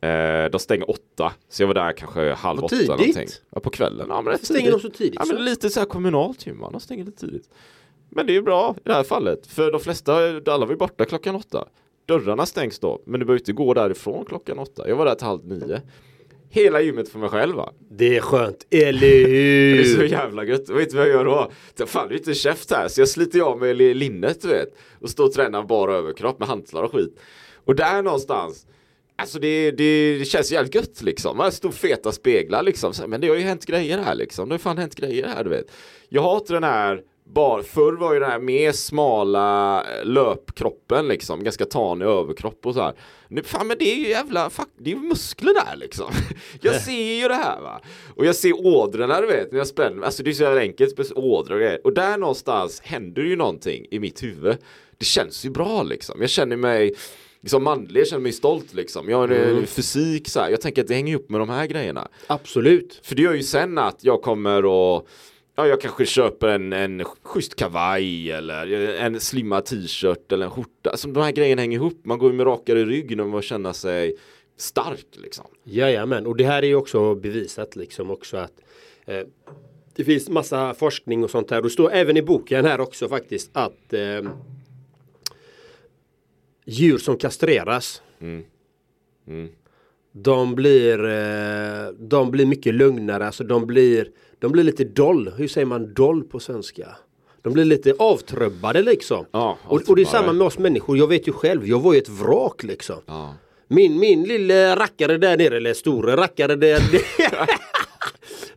Eh, 0.00 0.50
de 0.50 0.58
stänger 0.58 0.90
åtta, 0.90 1.32
så 1.48 1.62
jag 1.62 1.66
var 1.66 1.74
där 1.74 1.92
kanske 1.92 2.32
halv 2.32 2.56
Vad 2.60 2.64
åtta 2.64 2.76
tidigt. 2.76 2.88
någonting. 2.88 3.28
Ja, 3.50 3.60
på 3.60 3.70
kvällen. 3.70 4.06
Ja, 4.08 4.22
men 4.22 4.32
rätt 4.32 4.44
Stänger 4.44 4.70
de 4.72 4.80
så 4.80 4.90
tidigt? 4.90 5.14
Ja, 5.18 5.34
men 5.34 5.44
lite 5.44 5.70
så 5.70 5.80
här 5.80 5.86
kommunalt 5.86 6.46
gym, 6.46 6.64
de 6.72 6.80
stänger 6.80 7.04
lite 7.04 7.20
tidigt. 7.26 7.48
Men 8.10 8.26
det 8.26 8.32
är 8.32 8.34
ju 8.34 8.42
bra 8.42 8.74
i 8.78 8.80
det 8.88 8.94
här 8.94 9.02
fallet, 9.02 9.46
för 9.46 9.72
de 9.72 9.80
flesta, 9.80 10.14
alla 10.46 10.66
var 10.66 10.70
ju 10.72 10.76
borta 10.76 11.04
klockan 11.04 11.36
åtta. 11.36 11.68
Dörrarna 12.06 12.46
stängs 12.46 12.78
då, 12.78 13.02
men 13.06 13.20
du 13.20 13.26
behöver 13.26 13.40
inte 13.40 13.52
gå 13.52 13.74
därifrån 13.74 14.24
klockan 14.24 14.58
åtta. 14.58 14.88
Jag 14.88 14.96
var 14.96 15.04
där 15.04 15.14
till 15.14 15.26
halv 15.26 15.46
nio. 15.46 15.80
Hela 16.50 16.80
gymmet 16.80 17.08
för 17.08 17.18
mig 17.18 17.28
själv 17.28 17.56
va? 17.56 17.72
Det 17.90 18.16
är 18.16 18.20
skönt, 18.20 18.66
eller 18.70 19.00
Det 19.00 19.78
är 19.80 19.84
så 19.84 20.00
hur? 20.00 20.08
jävla 20.08 20.44
gött. 20.44 20.68
Vet 20.68 20.90
du 20.90 20.96
vad 20.96 21.06
jag 21.06 21.12
gör 21.14 21.24
då? 21.24 21.50
Det 21.76 21.84
det 21.92 21.98
är 21.98 22.12
inte 22.12 22.34
käft 22.34 22.70
här. 22.72 22.88
Så 22.88 23.00
jag 23.00 23.08
sliter 23.08 23.40
av 23.40 23.58
mig 23.58 23.74
li- 23.74 23.94
linnet 23.94 24.42
du 24.42 24.48
vet. 24.48 24.68
Och 25.00 25.10
står 25.10 25.24
och 25.24 25.32
tränar 25.32 25.62
bara 25.62 25.94
överkropp 25.94 26.38
med 26.38 26.48
hantlar 26.48 26.82
och 26.82 26.92
skit. 26.92 27.20
Och 27.64 27.74
där 27.74 28.02
någonstans. 28.02 28.66
Alltså 29.16 29.38
det, 29.38 29.70
det, 29.70 30.18
det 30.18 30.24
känns 30.24 30.52
jävligt 30.52 30.74
gött 30.74 31.02
liksom. 31.02 31.36
Man 31.36 31.52
står 31.52 31.70
feta 31.70 32.12
speglar 32.12 32.62
liksom. 32.62 32.94
Så, 32.94 33.06
Men 33.06 33.20
det 33.20 33.28
har 33.28 33.36
ju 33.36 33.42
hänt 33.42 33.66
grejer 33.66 33.98
här 33.98 34.14
liksom. 34.14 34.48
Det 34.48 34.54
har 34.54 34.58
fan 34.58 34.78
hänt 34.78 34.94
grejer 34.94 35.26
här 35.26 35.44
du 35.44 35.50
vet. 35.50 35.66
Jag 36.08 36.22
har 36.22 36.36
inte 36.36 36.52
den 36.52 36.64
här 36.64 37.02
bar, 37.24 37.62
förr 37.62 37.92
var 37.92 38.14
ju 38.14 38.20
den 38.20 38.30
här 38.30 38.38
mer 38.38 38.72
smala 38.72 39.84
löpkroppen 40.04 41.08
liksom, 41.08 41.44
ganska 41.44 41.64
tanig 41.64 42.06
överkropp 42.06 42.66
och 42.66 42.74
så 42.74 42.80
här. 42.80 42.94
Nu, 43.28 43.42
fan 43.42 43.66
men 43.66 43.78
det 43.78 43.92
är 43.92 43.96
ju 43.96 44.08
jävla, 44.08 44.50
fuck, 44.50 44.68
det 44.78 44.90
är 44.90 44.94
ju 44.94 45.00
muskler 45.00 45.54
där 45.54 45.76
liksom. 45.76 46.12
Jag 46.60 46.74
ser 46.74 47.20
ju 47.20 47.28
det 47.28 47.34
här 47.34 47.60
va. 47.60 47.80
Och 48.16 48.26
jag 48.26 48.36
ser 48.36 48.66
ådrorna 48.66 49.20
du 49.20 49.26
vet, 49.26 49.52
när 49.52 49.58
jag 49.58 49.66
spänner, 49.66 50.02
alltså 50.02 50.22
det 50.22 50.30
är 50.30 50.32
så 50.32 50.42
jävla 50.42 50.60
enkelt, 50.60 50.98
med 50.98 51.06
ådror 51.14 51.54
och 51.54 51.60
grejer. 51.60 51.80
Och 51.84 51.94
där 51.94 52.18
någonstans 52.18 52.80
händer 52.80 53.22
ju 53.22 53.36
någonting 53.36 53.86
i 53.90 53.98
mitt 53.98 54.22
huvud. 54.22 54.56
Det 54.98 55.04
känns 55.04 55.44
ju 55.44 55.50
bra 55.50 55.82
liksom. 55.82 56.20
Jag 56.20 56.30
känner 56.30 56.56
mig 56.56 56.94
Liksom 57.44 57.64
manlig, 57.64 58.00
jag 58.00 58.08
känner 58.08 58.22
mig 58.22 58.32
stolt 58.32 58.74
liksom. 58.74 59.08
Jag 59.08 59.16
har 59.16 59.28
en 59.28 59.66
fysik 59.66 60.28
så 60.28 60.40
här. 60.40 60.50
Jag 60.50 60.60
tänker 60.60 60.82
att 60.82 60.88
det 60.88 60.94
hänger 60.94 61.12
ihop 61.12 61.30
med 61.30 61.40
de 61.40 61.48
här 61.48 61.66
grejerna. 61.66 62.08
Absolut. 62.26 63.00
För 63.02 63.14
det 63.14 63.22
gör 63.22 63.34
ju 63.34 63.42
sen 63.42 63.78
att 63.78 64.04
jag 64.04 64.22
kommer 64.22 64.64
och 64.64 65.08
Ja, 65.56 65.66
jag 65.66 65.80
kanske 65.80 66.06
köper 66.06 66.48
en, 66.48 66.72
en 66.72 67.04
schysst 67.22 67.56
kavaj 67.56 68.30
eller 68.30 68.92
en 69.00 69.20
slimmad 69.20 69.64
t-shirt 69.64 70.32
eller 70.32 70.44
en 70.44 70.50
skjorta. 70.50 70.90
Alltså 70.90 71.08
de 71.08 71.22
här 71.22 71.32
grejerna 71.32 71.62
hänger 71.62 71.78
ihop. 71.78 72.00
Man 72.04 72.18
går 72.18 72.30
ju 72.30 72.36
med 72.36 72.46
rakare 72.46 72.84
rygg 72.84 73.16
när 73.16 73.24
man 73.24 73.42
känner 73.42 73.72
sig 73.72 74.16
stark 74.56 75.06
liksom. 75.12 75.44
Jajamän, 75.64 76.26
och 76.26 76.36
det 76.36 76.44
här 76.44 76.62
är 76.62 76.66
ju 76.66 76.74
också 76.74 77.14
bevisat 77.14 77.76
liksom 77.76 78.10
också 78.10 78.36
att 78.36 78.60
eh, 79.06 79.20
det 79.96 80.04
finns 80.04 80.28
massa 80.28 80.74
forskning 80.74 81.24
och 81.24 81.30
sånt 81.30 81.50
här. 81.50 81.58
Och 81.58 81.64
det 81.64 81.70
står 81.70 81.92
även 81.92 82.16
i 82.16 82.22
boken 82.22 82.64
här 82.64 82.80
också 82.80 83.08
faktiskt 83.08 83.50
att 83.52 83.92
eh, 83.92 84.30
djur 86.64 86.98
som 86.98 87.16
kastreras 87.16 88.02
de 90.12 90.54
blir 90.54 91.04
eh, 91.04 91.88
de 91.98 92.30
blir 92.30 92.46
mycket 92.46 92.74
lugnare, 92.74 93.26
alltså 93.26 93.44
de 93.44 93.66
blir 93.66 94.08
de 94.38 94.52
blir 94.52 94.64
lite 94.64 94.84
doll, 94.84 95.32
hur 95.36 95.48
säger 95.48 95.66
man 95.66 95.94
doll 95.94 96.24
på 96.24 96.40
svenska? 96.40 96.88
De 97.42 97.52
blir 97.52 97.64
lite 97.64 97.94
avtrubbade 97.98 98.82
liksom. 98.82 99.26
Ja, 99.30 99.58
och, 99.62 99.88
och 99.88 99.96
det 99.96 100.02
är 100.02 100.06
samma 100.06 100.32
med 100.32 100.46
oss 100.46 100.58
människor, 100.58 100.98
jag 100.98 101.06
vet 101.06 101.28
ju 101.28 101.32
själv, 101.32 101.66
jag 101.66 101.80
var 101.80 101.92
ju 101.92 101.98
ett 101.98 102.08
vrak 102.08 102.62
liksom. 102.62 102.96
Ja. 103.06 103.34
Min, 103.68 103.98
min 103.98 104.22
lille 104.22 104.76
rackare 104.76 105.18
där 105.18 105.36
nere, 105.36 105.56
eller 105.56 105.74
store 105.74 106.16
rackare 106.16 106.56
där 106.56 106.80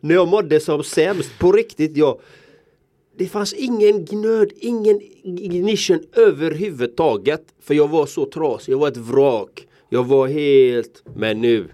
När 0.00 0.14
jag 0.14 0.28
mådde 0.28 0.60
som 0.60 0.84
sämst, 0.84 1.38
på 1.38 1.52
riktigt, 1.52 1.96
jag 1.96 2.20
Det 3.18 3.26
fanns 3.26 3.52
ingen 3.52 4.04
gnöd, 4.04 4.52
ingen 4.56 5.00
ignition 5.22 6.00
överhuvudtaget 6.12 7.42
För 7.60 7.74
jag 7.74 7.88
var 7.88 8.06
så 8.06 8.26
trasig, 8.26 8.72
jag 8.72 8.78
var 8.78 8.88
ett 8.88 8.96
vrak 8.96 9.66
Jag 9.88 10.04
var 10.04 10.28
helt, 10.28 11.02
men 11.16 11.40
nu 11.40 11.68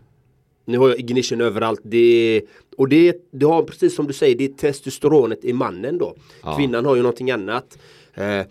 Nu 0.64 0.78
har 0.78 0.88
jag 0.88 0.98
ignition 0.98 1.40
överallt 1.40 1.80
det, 1.82 2.42
Och 2.76 2.88
det, 2.88 3.16
det 3.30 3.46
har 3.46 3.62
precis 3.62 3.94
som 3.94 4.06
du 4.06 4.12
säger, 4.12 4.36
det 4.36 4.44
är 4.44 4.48
testosteronet 4.48 5.44
i 5.44 5.52
mannen 5.52 5.98
då 5.98 6.14
Kvinnan 6.56 6.84
har 6.84 6.96
ju 6.96 7.02
någonting 7.02 7.30
annat 7.30 7.78
eh, 8.14 8.42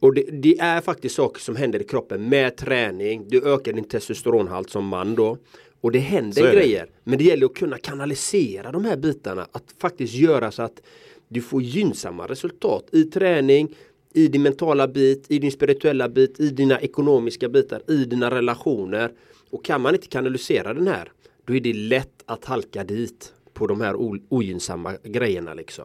och 0.00 0.14
det, 0.14 0.22
det 0.22 0.58
är 0.58 0.80
faktiskt 0.80 1.14
saker 1.14 1.40
som 1.40 1.56
händer 1.56 1.80
i 1.80 1.84
kroppen 1.84 2.28
med 2.28 2.56
träning. 2.56 3.24
Du 3.28 3.54
ökar 3.54 3.72
din 3.72 3.84
testosteronhalt 3.84 4.70
som 4.70 4.86
man 4.86 5.14
då. 5.14 5.38
Och 5.80 5.92
det 5.92 5.98
händer 5.98 6.42
är 6.42 6.46
det. 6.46 6.56
grejer. 6.56 6.86
Men 7.04 7.18
det 7.18 7.24
gäller 7.24 7.46
att 7.46 7.54
kunna 7.54 7.78
kanalisera 7.78 8.72
de 8.72 8.84
här 8.84 8.96
bitarna. 8.96 9.46
Att 9.52 9.74
faktiskt 9.80 10.14
göra 10.14 10.50
så 10.50 10.62
att 10.62 10.82
du 11.28 11.40
får 11.40 11.62
gynnsamma 11.62 12.26
resultat 12.26 12.88
i 12.92 13.04
träning, 13.04 13.74
i 14.14 14.28
din 14.28 14.42
mentala 14.42 14.88
bit, 14.88 15.26
i 15.28 15.38
din 15.38 15.52
spirituella 15.52 16.08
bit, 16.08 16.40
i 16.40 16.50
dina 16.50 16.80
ekonomiska 16.80 17.48
bitar, 17.48 17.82
i 17.90 18.04
dina 18.04 18.30
relationer. 18.30 19.12
Och 19.50 19.64
kan 19.64 19.80
man 19.80 19.94
inte 19.94 20.06
kanalisera 20.06 20.74
den 20.74 20.88
här, 20.88 21.12
då 21.44 21.54
är 21.54 21.60
det 21.60 21.72
lätt 21.72 22.22
att 22.26 22.44
halka 22.44 22.84
dit 22.84 23.32
på 23.52 23.66
de 23.66 23.80
här 23.80 23.96
ogynnsamma 24.28 24.94
grejerna 25.04 25.54
liksom. 25.54 25.84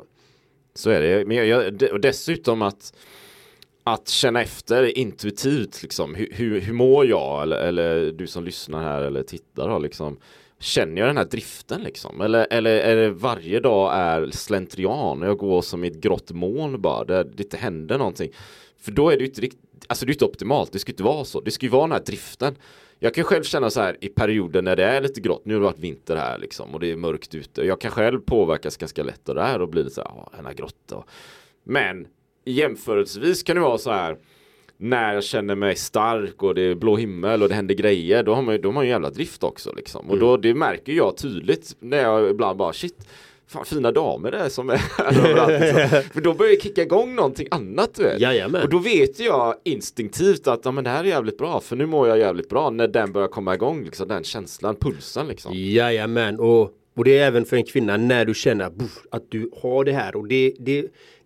Så 0.76 0.90
är 0.90 1.02
det. 1.02 1.26
Men 1.26 1.38
jag, 1.38 1.48
jag, 1.48 1.92
och 1.92 2.00
dessutom 2.00 2.62
att 2.62 2.94
att 3.84 4.10
känna 4.10 4.42
efter 4.42 4.98
intuitivt 4.98 5.82
liksom 5.82 6.16
hur, 6.16 6.28
hur, 6.32 6.62
hur 6.62 6.74
mår 6.74 7.06
jag 7.06 7.42
eller, 7.44 7.58
eller 7.58 8.12
du 8.12 8.28
som 8.28 8.44
lyssnar 8.44 8.84
här 8.84 9.02
eller 9.02 9.24
tittar 9.24 9.70
då, 9.70 9.80
liksom 9.80 10.18
Känner 10.64 11.02
jag 11.02 11.10
den 11.10 11.18
här 11.18 11.26
driften 11.26 11.84
liksom? 11.84 12.22
Eller, 12.22 12.48
eller 12.50 12.80
är 12.80 12.96
det 12.96 13.10
varje 13.10 13.60
dag 13.60 13.94
är 13.96 14.30
slentrian 14.32 15.22
och 15.22 15.28
jag 15.28 15.38
går 15.38 15.62
som 15.62 15.84
i 15.84 15.88
ett 15.88 16.02
grått 16.02 16.32
moln 16.32 16.82
bara 16.82 17.04
där 17.04 17.24
det 17.24 17.44
inte 17.44 17.58
händer 17.58 17.98
någonting 17.98 18.32
För 18.78 18.92
då 18.92 19.10
är 19.10 19.18
det 19.18 19.20
ju 19.20 19.28
inte 19.28 19.42
riktigt 19.42 19.60
Alltså 19.88 20.06
det 20.06 20.12
är 20.12 20.14
inte 20.14 20.26
optimalt, 20.26 20.72
det 20.72 20.80
ska 20.80 20.92
inte 20.92 21.04
vara 21.04 21.26
så 21.26 21.42
Det 21.42 21.52
ska 21.52 21.66
ju 21.66 21.70
vara 21.70 21.82
den 21.82 21.92
här 21.92 22.04
driften 22.06 22.56
Jag 23.00 23.14
kan 23.14 23.24
själv 23.24 23.44
känna 23.44 23.70
så 23.70 23.82
här 23.82 23.98
i 24.02 24.08
perioder 24.08 24.62
när 24.62 24.76
det 24.76 24.84
är 24.84 25.02
lite 25.02 25.22
grått 25.22 25.46
Nu 25.46 25.54
har 25.54 25.62
det 25.62 25.66
varit 25.66 25.80
vinter 25.80 26.16
här 26.16 26.38
liksom 26.38 26.74
och 26.74 26.80
det 26.80 26.92
är 26.92 26.96
mörkt 26.96 27.36
ute 27.36 27.62
Jag 27.62 27.82
kan 27.82 27.92
själv 27.92 28.20
påverkas 28.20 28.78
ganska 28.78 29.04
lätt 29.04 29.30
av 29.30 29.36
det 29.36 29.44
här 29.44 29.62
och 29.62 29.70
bli 29.70 29.84
lite 29.84 29.96
så 29.96 30.02
här, 30.02 30.12
ja, 30.16 30.32
den 30.36 30.46
här 30.46 30.54
grått 30.54 30.84
då. 30.90 31.06
men 31.64 32.08
jämförelsevis 32.46 33.44
kan 33.44 33.56
det 33.56 33.62
vara 33.62 33.78
så 33.78 33.92
här 33.92 34.18
när 34.84 35.14
jag 35.14 35.24
känner 35.24 35.56
mig 35.56 35.76
stark 35.76 36.44
och 36.44 36.56
det 36.56 36.62
är 36.62 36.76
blå 36.76 36.96
himmel 36.96 37.44
och 37.44 37.50
det 37.50 37.56
händer 37.56 37.76
grejer 37.76 38.24
då 38.24 38.34
har 38.34 38.42
man 38.42 38.56
ju, 38.56 38.62
då 38.62 38.68
har 38.70 38.74
man 38.74 38.84
ju 38.84 38.90
jävla 38.90 39.10
drift 39.10 39.44
också 39.44 39.74
liksom. 39.74 40.10
Och 40.10 40.20
då 40.20 40.38
det 40.38 40.54
märker 40.54 40.94
jag 40.94 41.18
tydligt 41.18 41.76
när 41.80 41.98
jag 41.98 42.30
ibland 42.30 42.58
bara 42.58 42.74
shit 42.74 43.08
Fan 43.48 43.66
fina 43.66 43.92
damer 43.92 44.32
det 44.32 44.38
är 44.38 44.50
som 44.50 44.70
är 44.70 44.82
överallt, 45.00 45.62
liksom. 45.62 46.02
För 46.14 46.22
då 46.22 46.34
börjar 46.34 46.52
jag 46.52 46.62
kicka 46.62 46.82
igång 46.82 47.16
någonting 47.16 47.48
annat 47.52 47.96
du 47.96 48.04
vet. 48.04 48.20
Jajamän. 48.20 48.64
Och 48.64 48.70
då 48.70 48.78
vet 48.78 49.20
jag 49.20 49.56
instinktivt 49.64 50.48
att 50.48 50.66
ja, 50.66 50.72
men 50.72 50.84
det 50.84 50.90
här 50.90 51.04
är 51.04 51.08
jävligt 51.08 51.38
bra 51.38 51.60
för 51.60 51.76
nu 51.76 51.86
mår 51.86 52.08
jag 52.08 52.20
jävligt 52.20 52.50
bra 52.50 52.70
när 52.70 52.88
den 52.88 53.12
börjar 53.12 53.28
komma 53.28 53.54
igång 53.54 53.84
liksom, 53.84 54.08
den 54.08 54.24
känslan, 54.24 54.76
pulsen 54.76 55.28
liksom. 55.28 55.52
Jajamän 55.56 56.40
och, 56.40 56.72
och 56.96 57.04
det 57.04 57.18
är 57.18 57.28
även 57.28 57.46
för 57.46 57.58
en 57.58 57.66
kvinna 57.66 57.98
när 57.98 58.26
du 58.26 58.34
känner 58.34 58.72
att 59.12 59.24
du 59.30 59.50
har 59.62 59.84
det 59.84 59.94
här 59.94 60.16
och 60.16 60.28
det, 60.28 60.54
det 60.60 60.86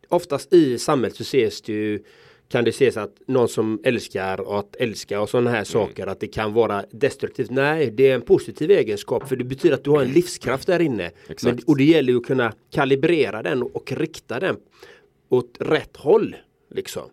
oftast 0.09 0.53
i 0.53 0.77
samhället 0.77 1.15
så 1.15 1.23
ses 1.23 1.61
det 1.61 1.73
ju 1.73 1.99
kan 2.49 2.63
det 2.63 2.69
ses 2.69 2.97
att 2.97 3.21
någon 3.27 3.49
som 3.49 3.79
älskar 3.83 4.59
att 4.59 4.75
älska 4.75 5.21
och 5.21 5.29
sådana 5.29 5.49
här 5.49 5.63
saker 5.63 6.07
att 6.07 6.19
det 6.19 6.27
kan 6.27 6.53
vara 6.53 6.85
destruktivt. 6.91 7.49
Nej, 7.49 7.91
det 7.91 8.09
är 8.09 8.15
en 8.15 8.21
positiv 8.21 8.71
egenskap 8.71 9.29
för 9.29 9.35
det 9.35 9.43
betyder 9.43 9.75
att 9.75 9.83
du 9.83 9.89
har 9.89 10.01
en 10.01 10.11
livskraft 10.11 10.67
där 10.67 10.79
inne. 10.79 11.11
Men, 11.43 11.59
och 11.67 11.77
det 11.77 11.83
gäller 11.83 12.13
ju 12.13 12.17
att 12.17 12.25
kunna 12.25 12.53
kalibrera 12.71 13.43
den 13.43 13.63
och 13.63 13.91
rikta 13.91 14.39
den 14.39 14.57
åt 15.29 15.57
rätt 15.59 15.97
håll. 15.97 16.35
Liksom. 16.73 17.09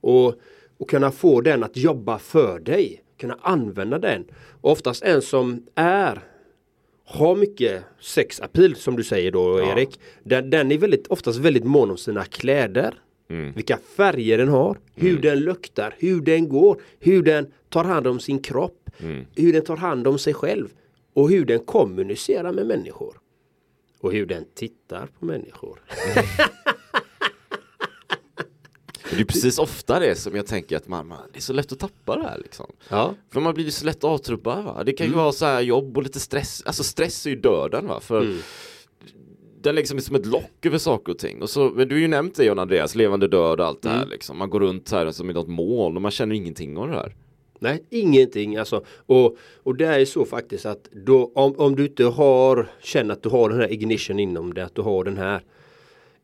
Och, 0.00 0.34
och 0.78 0.90
kunna 0.90 1.10
få 1.12 1.40
den 1.40 1.64
att 1.64 1.76
jobba 1.76 2.18
för 2.18 2.58
dig. 2.60 3.02
Kunna 3.20 3.38
använda 3.40 3.98
den. 3.98 4.24
Och 4.60 4.72
oftast 4.72 5.02
en 5.02 5.22
som 5.22 5.66
är 5.74 6.22
har 7.04 7.36
mycket 7.36 7.84
sexappeal 8.00 8.76
som 8.76 8.96
du 8.96 9.04
säger 9.04 9.32
då 9.32 9.60
Ja. 9.60 9.72
Erik. 9.72 10.00
Den, 10.22 10.50
den 10.50 10.72
är 10.72 10.78
väldigt, 10.78 11.06
oftast 11.06 11.38
väldigt 11.38 11.64
mån 11.64 11.90
om 11.90 11.96
sina 11.96 12.24
kläder. 12.24 12.94
Vilka 13.28 13.78
färger 13.96 14.38
den 14.38 14.48
har, 14.48 14.78
hur 14.94 15.18
den 15.18 15.40
luktar, 15.40 15.94
hur 15.98 16.20
den 16.20 16.48
går, 16.48 16.80
hur 16.98 17.22
den 17.22 17.46
tar 17.68 17.84
hand 17.84 18.06
om 18.06 18.20
sin 18.20 18.38
kropp, 18.38 18.90
hur 19.34 19.52
den 19.52 19.64
tar 19.64 19.76
hand 19.76 20.06
om 20.06 20.18
sig 20.18 20.34
själv 20.34 20.68
och 21.14 21.30
hur 21.30 21.44
den 21.44 21.58
kommunicerar 21.58 22.52
med 22.52 22.66
människor. 22.66 23.20
Och 24.00 24.12
hur 24.12 24.26
den 24.26 24.44
tittar 24.54 25.06
på 25.18 25.24
människor. 25.24 25.80
Det 29.10 29.20
är 29.20 29.24
precis 29.24 29.58
ofta 29.58 30.00
det 30.00 30.14
som 30.14 30.36
jag 30.36 30.46
tänker 30.46 30.76
att 30.76 30.88
man, 30.88 31.06
man, 31.06 31.18
det 31.32 31.38
är 31.38 31.42
så 31.42 31.52
lätt 31.52 31.72
att 31.72 31.78
tappa 31.78 32.16
det 32.16 32.22
här 32.22 32.38
liksom. 32.38 32.66
Ja. 32.88 33.14
För 33.30 33.40
man 33.40 33.54
blir 33.54 33.64
ju 33.64 33.70
så 33.70 33.84
lätt 33.84 34.04
avtrubbad 34.04 34.64
va. 34.64 34.84
Det 34.84 34.92
kan 34.92 35.06
ju 35.06 35.12
vara 35.12 35.32
så 35.32 35.46
här 35.46 35.60
jobb 35.60 35.96
och 35.96 36.02
lite 36.02 36.20
stress. 36.20 36.62
Alltså 36.66 36.84
stress 36.84 37.26
är 37.26 37.30
ju 37.30 37.36
döden 37.36 37.86
va. 37.86 38.00
För 38.00 38.36
den 39.66 39.74
liksom 39.74 39.96
är 39.96 40.02
som 40.02 40.16
ett 40.16 40.26
lock 40.26 40.66
över 40.66 40.78
saker 40.78 41.12
och 41.12 41.18
ting. 41.18 41.42
Och 41.42 41.50
så, 41.50 41.70
men 41.74 41.88
du 41.88 41.94
har 41.94 42.00
ju 42.00 42.08
nämnt 42.08 42.34
det 42.34 42.44
John 42.44 42.58
Andreas, 42.58 42.94
levande 42.94 43.28
död 43.28 43.60
och 43.60 43.66
allt 43.66 43.82
det 43.82 43.88
här 43.88 44.06
liksom. 44.06 44.38
Man 44.38 44.50
går 44.50 44.60
runt 44.60 44.90
här 44.90 45.10
som 45.10 45.30
i 45.30 45.32
något 45.32 45.48
moln 45.48 45.96
och 45.96 46.02
man 46.02 46.10
känner 46.10 46.34
ingenting 46.34 46.76
av 46.76 46.88
det 46.88 46.94
här. 46.94 47.14
Nej, 47.58 47.84
ingenting 47.90 48.56
alltså. 48.56 48.84
Och, 49.06 49.36
och 49.62 49.76
det 49.76 49.86
är 49.86 50.04
så 50.04 50.24
faktiskt 50.24 50.66
att 50.66 50.88
då, 51.06 51.32
om, 51.34 51.54
om 51.56 51.76
du 51.76 51.86
inte 51.86 52.04
har 52.04 52.68
känner 52.82 53.12
att 53.12 53.22
du 53.22 53.28
har 53.28 53.50
den 53.50 53.60
här 53.60 53.72
ignition 53.72 54.18
inom 54.18 54.54
dig, 54.54 54.64
att 54.64 54.74
du 54.74 54.82
har 54.82 55.04
den 55.04 55.16
här 55.16 55.42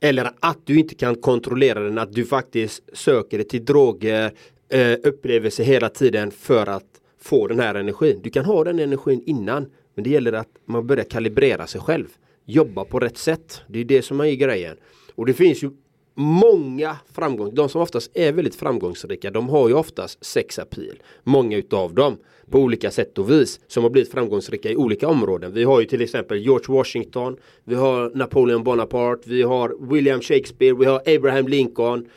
Eller 0.01 0.31
att 0.41 0.59
du 0.65 0.79
inte 0.79 0.95
kan 0.95 1.15
kontrollera 1.15 1.81
den, 1.81 1.99
att 1.99 2.13
du 2.13 2.25
faktiskt 2.25 2.83
söker 2.93 3.39
dig 3.39 3.49
till 3.49 3.65
droger, 3.65 4.33
eh, 4.69 4.97
upplevelser 5.05 5.65
hela 5.65 5.89
tiden 5.89 6.31
för 6.31 6.67
att 6.67 7.01
få 7.21 7.47
den 7.47 7.61
här 7.61 7.75
energin. 7.75 8.21
Du 8.23 8.31
kan 8.31 8.45
ha 8.45 8.65
den 8.65 8.79
energin 8.79 9.23
innan, 9.27 9.71
men 9.95 10.05
det 10.05 10.11
gäller 10.11 10.33
att 10.33 10.49
man 10.65 10.87
börjar 10.87 11.05
kalibrera 11.05 11.67
sig 11.67 11.81
själv. 11.81 12.07
Jobba 12.45 12.85
på 12.85 12.99
rätt 12.99 13.19
sätt. 13.19 13.63
Det 13.69 13.81
är 13.81 13.85
det 13.85 14.03
som 14.03 14.21
är 14.21 14.35
grejen. 14.35 14.77
Och 15.15 15.27
det 15.27 15.35
finns 15.35 15.63
ju 15.63 15.71
många 16.15 16.97
framgångar. 17.13 17.53
De 17.53 17.69
som 17.69 17.81
oftast 17.81 18.11
är 18.15 18.33
väldigt 18.33 18.55
framgångsrika, 18.55 19.31
de 19.31 19.49
har 19.49 19.69
ju 19.69 19.75
oftast 19.75 20.25
sex 20.25 20.59
appeal. 20.59 21.03
Många 21.25 21.57
utav 21.57 21.95
dem 21.95 22.17
på 22.51 22.59
olika 22.59 22.91
sätt 22.91 23.19
och 23.19 23.31
vis 23.31 23.61
som 23.67 23.83
har 23.83 23.91
blivit 23.91 24.11
framgångsrika 24.11 24.71
i 24.71 24.77
olika 24.77 25.09
områden. 25.09 25.53
Vi 25.53 25.65
har 25.65 25.81
ju 25.81 25.87
till 25.87 26.03
exempel 26.03 26.39
George 26.39 26.75
Washington, 26.77 27.37
vi 27.65 27.75
har 27.75 28.11
Napoleon 28.15 28.65
Bonaparte, 28.65 29.31
vi 29.31 29.43
har 29.43 29.77
William 29.93 30.21
Shakespeare, 30.21 30.75
vi 30.75 30.85
har 30.85 31.03
Abraham 31.17 31.49
Lincoln. 31.49 32.09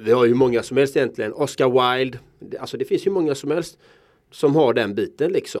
Vi 0.00 0.12
har 0.12 0.24
ju 0.24 0.34
många 0.34 0.62
som 0.62 0.76
helst 0.76 0.96
egentligen. 0.96 1.32
Oscar 1.32 1.96
Wilde. 1.98 2.18
Alltså 2.60 2.76
det 2.76 2.84
finns 2.84 3.06
ju 3.06 3.10
många 3.10 3.34
som 3.34 3.50
helst 3.50 3.78
som 4.30 4.56
har 4.56 4.74
den 4.74 4.94
biten 4.94 5.32
liksom. 5.32 5.60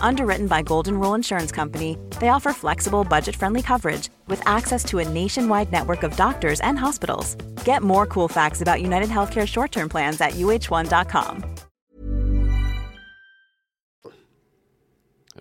Underwritten 0.00 0.46
by 0.46 0.62
Golden 0.62 0.94
Rule 1.00 1.14
Insurance 1.16 1.52
Company, 1.54 1.96
they 2.20 2.28
offer 2.28 2.52
flexible, 2.52 3.04
budget 3.04 3.36
friendly 3.36 3.62
coverage 3.62 4.08
with 4.28 4.42
access 4.46 4.84
to 4.84 4.98
a 4.98 5.04
nationwide 5.04 5.70
network 5.72 6.02
of 6.04 6.16
doctors 6.16 6.60
and 6.60 6.78
hospitals. 6.78 7.36
Get 7.66 7.82
more 7.82 8.06
cool 8.06 8.28
facts 8.28 8.62
about 8.62 8.80
United 8.82 9.08
Healthcare 9.08 9.46
short 9.46 9.70
term 9.72 9.88
plans 9.88 10.20
at 10.20 10.30
uh1.com. 10.32 11.42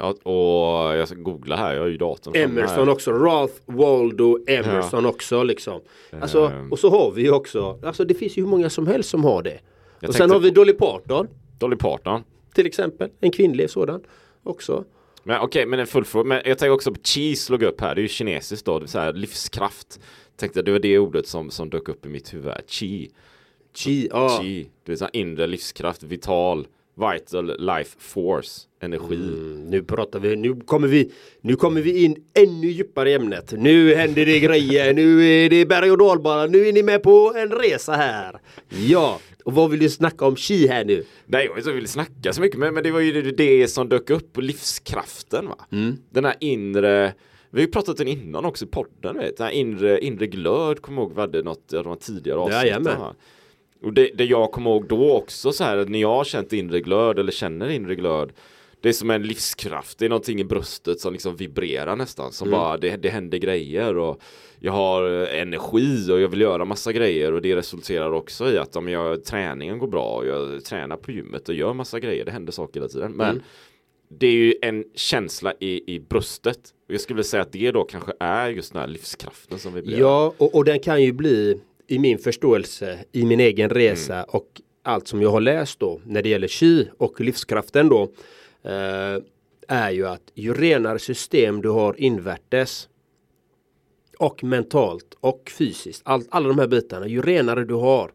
Ja, 0.01 0.10
och 0.32 0.96
jag 0.98 1.08
ska 1.08 1.18
googla 1.18 1.56
här, 1.56 1.74
jag 1.74 1.82
har 1.82 1.88
ju 1.88 1.98
datorn 1.98 2.36
Emerson 2.36 2.77
här. 2.88 2.89
också, 2.89 3.12
Ralph 3.12 3.53
Waldo 3.65 4.38
Emerson 4.48 5.06
också 5.06 5.44
liksom. 5.44 5.82
Alltså, 6.22 6.46
Ehm. 6.48 6.72
och 6.72 6.79
så 6.79 6.89
har 6.89 7.12
vi 7.12 7.22
ju 7.22 7.32
också, 7.32 7.79
alltså 7.84 8.06
det 8.06 8.13
finns 8.13 8.38
ju 8.38 8.41
hur 8.41 8.50
många 8.50 8.70
som 8.70 8.88
helst 8.88 9.10
som 9.10 9.24
har 9.24 9.44
det. 9.44 9.60
Jag 10.00 10.10
och 10.10 10.15
sen 10.15 10.32
har 10.32 10.39
vi 10.39 10.50
på- 10.50 10.56
Dolly 10.56 10.74
Parton 10.74 11.27
Dolly 11.60 11.75
Parton. 11.75 12.24
till 12.53 12.65
exempel, 12.65 13.10
en 13.20 13.32
kvinnlig 13.32 13.70
sådan 13.70 14.01
också. 14.50 14.86
Men 15.24 15.41
okej, 15.41 15.65
men 15.65 15.79
en 15.79 15.88
full 15.88 16.06
fråga. 16.06 16.27
Men 16.27 16.41
jag 16.46 16.57
tänker 16.57 16.74
också 16.74 16.92
på 16.92 17.00
cheese 17.03 17.46
slog 17.46 17.64
upp 17.64 17.81
här. 17.81 17.96
Det 17.96 18.01
är 18.01 18.03
ju 18.03 18.07
kinesiskt 18.07 18.66
då. 18.66 18.88
Så 18.88 19.00
här 19.00 19.14
livskraft. 19.14 20.00
Tänkte 20.38 20.62
det 20.62 20.72
var 20.72 20.79
det 20.79 21.00
ordet 21.00 21.27
som, 21.27 21.51
som 21.51 21.70
dök 21.70 21.90
upp 21.90 22.05
i 22.05 22.09
mitt 22.09 22.33
huvud. 22.33 22.51
här. 22.51 22.62
Chi. 22.68 23.09
Chi, 23.75 24.07
ja. 24.12 24.40
Chi. 24.42 24.70
Det 24.85 24.92
är 24.92 24.96
så 24.96 25.03
här 25.05 25.16
inre 25.16 25.48
livskraft. 25.48 26.03
Vital. 26.03 26.68
Vital 27.00 27.66
life 27.66 27.96
force. 28.00 28.62
Energi. 28.81 29.16
Mm, 29.16 29.66
nu 29.66 29.83
pratar 29.83 30.20
vi, 30.20 30.35
nu 30.35 30.55
kommer 30.55 30.88
vi, 30.88 31.12
nu 31.42 31.55
kommer 31.55 31.81
vi 31.81 32.03
in 32.03 32.24
ännu 32.33 32.68
djupare 32.68 33.09
i 33.12 33.14
ämnet. 33.14 33.53
Nu 33.57 33.96
händer 33.96 34.25
det 34.25 34.40
grejer, 34.40 34.94
nu 34.94 35.25
är 35.25 35.50
det 35.50 35.66
berg 35.66 35.92
och 35.92 35.98
dalbana, 35.98 36.46
nu 36.46 36.68
är 36.68 36.74
ni 36.74 36.83
med 36.83 37.03
på 37.03 37.33
en 37.35 37.51
resa 37.51 37.94
här. 37.94 38.40
Ja, 38.70 39.20
och 39.46 39.54
vad 39.54 39.70
vill 39.70 39.80
du 39.80 39.90
snacka 39.90 40.25
om 40.25 40.36
chi 40.36 40.68
här 40.68 40.86
nu? 40.86 41.06
Nej, 41.25 41.46
jag 41.46 41.50
vet 41.50 41.58
inte 41.58 41.70
jag 41.70 41.75
vill 41.75 41.88
snacka 41.88 42.34
så 42.34 42.42
mycket. 42.42 42.60
Men, 42.60 42.74
men 42.74 42.84
det 42.84 42.92
var 42.92 43.00
ju 43.00 43.32
det, 43.32 43.68
som 43.68 43.90
dök 43.90 44.10
upp. 44.10 44.38
Livskraften 44.38 45.48
va. 45.48 45.56
Mm. 45.72 45.98
Den 46.10 46.25
här 46.25 46.36
inre. 46.40 47.14
Vi 47.50 47.62
har 47.62 47.66
ju 47.66 47.72
pratat 47.72 47.98
den 47.98 48.08
innan 48.08 48.46
också 48.46 48.66
i 48.66 48.68
podden. 48.68 49.18
Vet. 49.18 49.38
Den 49.38 49.46
här 49.46 49.54
inre, 49.54 50.00
inre 50.00 50.28
glöd. 50.28 50.82
Kommer 50.82 51.02
ihåg 51.02 51.14
vi 51.16 51.22
hade 51.22 51.42
något 51.44 51.74
av 51.74 51.84
de 51.84 51.98
tidigare 51.98 52.40
avsnitten. 52.40 52.98
Och 53.82 53.94
det, 53.94 54.12
det 54.16 54.25
jag 54.25 54.52
kommer 54.52 54.72
ihåg 54.72 54.88
då 54.88 55.14
också 55.14 55.52
så 55.52 55.64
här 55.64 55.78
att 55.78 55.90
när 55.90 56.00
jag 56.00 56.16
har 56.16 56.24
känt 56.24 56.54
inre 56.54 56.80
glöd 56.80 57.20
eller 57.20 57.32
känner 57.32 57.70
inre 57.70 57.96
glöd 57.96 58.32
det 58.81 58.89
är 58.89 58.94
som 58.94 59.09
en 59.09 59.24
livskraft, 59.24 60.00
det 60.00 60.05
är 60.05 60.09
någonting 60.09 60.39
i 60.39 60.44
bröstet 60.44 61.00
som 61.00 61.13
liksom 61.13 61.35
vibrerar 61.35 61.96
nästan 61.96 62.31
som 62.31 62.51
bara 62.51 62.77
det, 62.77 62.98
det 62.98 63.09
händer 63.09 63.37
grejer 63.37 63.98
och 63.98 64.22
jag 64.59 64.72
har 64.72 65.03
energi 65.25 66.11
och 66.11 66.22
jag 66.22 66.27
vill 66.27 66.42
göra 66.42 66.65
massa 66.65 66.94
grejer 66.94 67.31
och 67.31 67.42
det 67.42 67.55
resulterar 67.55 68.11
också 68.11 68.51
i 68.51 68.57
att 68.57 68.75
om 68.75 68.89
jag, 68.89 69.24
träningen 69.24 69.79
går 69.79 69.87
bra 69.87 70.15
och 70.15 70.27
jag 70.27 70.65
tränar 70.65 70.98
på 70.98 71.11
gymmet 71.11 71.50
och 71.50 71.55
gör 71.55 71.74
massa 71.74 72.00
grejer, 72.00 72.25
det 72.25 72.31
händer 72.31 72.51
saker 72.51 72.79
hela 72.79 72.89
tiden. 72.89 73.11
Men 73.11 73.42
det 74.09 74.27
är 74.27 74.31
ju 74.31 74.55
en 74.61 74.83
känsla 74.96 75.53
i, 75.59 75.96
i 75.96 76.00
bröstet. 76.00 76.59
Och 76.87 76.94
jag 76.94 77.01
skulle 77.01 77.24
säga 77.24 77.44
att 77.44 77.51
det 77.51 77.72
då 77.72 77.83
kanske 77.83 78.11
är 78.20 78.50
just 78.50 78.74
den 78.74 78.81
här 78.81 78.87
livskraften 78.87 79.59
som 79.59 79.74
vibrerar. 79.74 80.00
Ja, 80.00 80.33
och, 80.37 80.55
och 80.55 80.65
den 80.65 80.79
kan 80.79 81.03
ju 81.03 81.11
bli 81.11 81.61
i 81.87 82.00
min 82.00 82.18
förståelse, 82.18 83.00
i 83.11 83.25
min 83.25 83.39
egen 83.39 83.70
resa 83.70 84.24
och 84.24 84.61
allt 84.83 85.07
som 85.07 85.22
jag 85.22 85.29
har 85.29 85.42
läst 85.42 85.79
då 85.79 86.01
när 86.05 86.22
det 86.22 86.29
gäller 86.29 86.48
chi 86.48 86.87
och 86.98 87.22
livskraften 87.22 87.89
då 87.89 88.11
är 89.67 89.91
ju 89.91 90.07
att 90.07 90.31
ju 90.33 90.53
renare 90.53 91.00
system 91.00 91.61
du 91.61 91.69
har 91.69 92.00
invärtes 92.00 92.89
och 94.17 94.43
mentalt 94.43 95.17
och 95.19 95.51
fysiskt, 95.57 96.01
all, 96.05 96.24
alla 96.29 96.48
de 96.48 96.59
här 96.59 96.67
bitarna, 96.67 97.07
ju 97.07 97.22
renare 97.22 97.65
du 97.65 97.74
har 97.74 98.11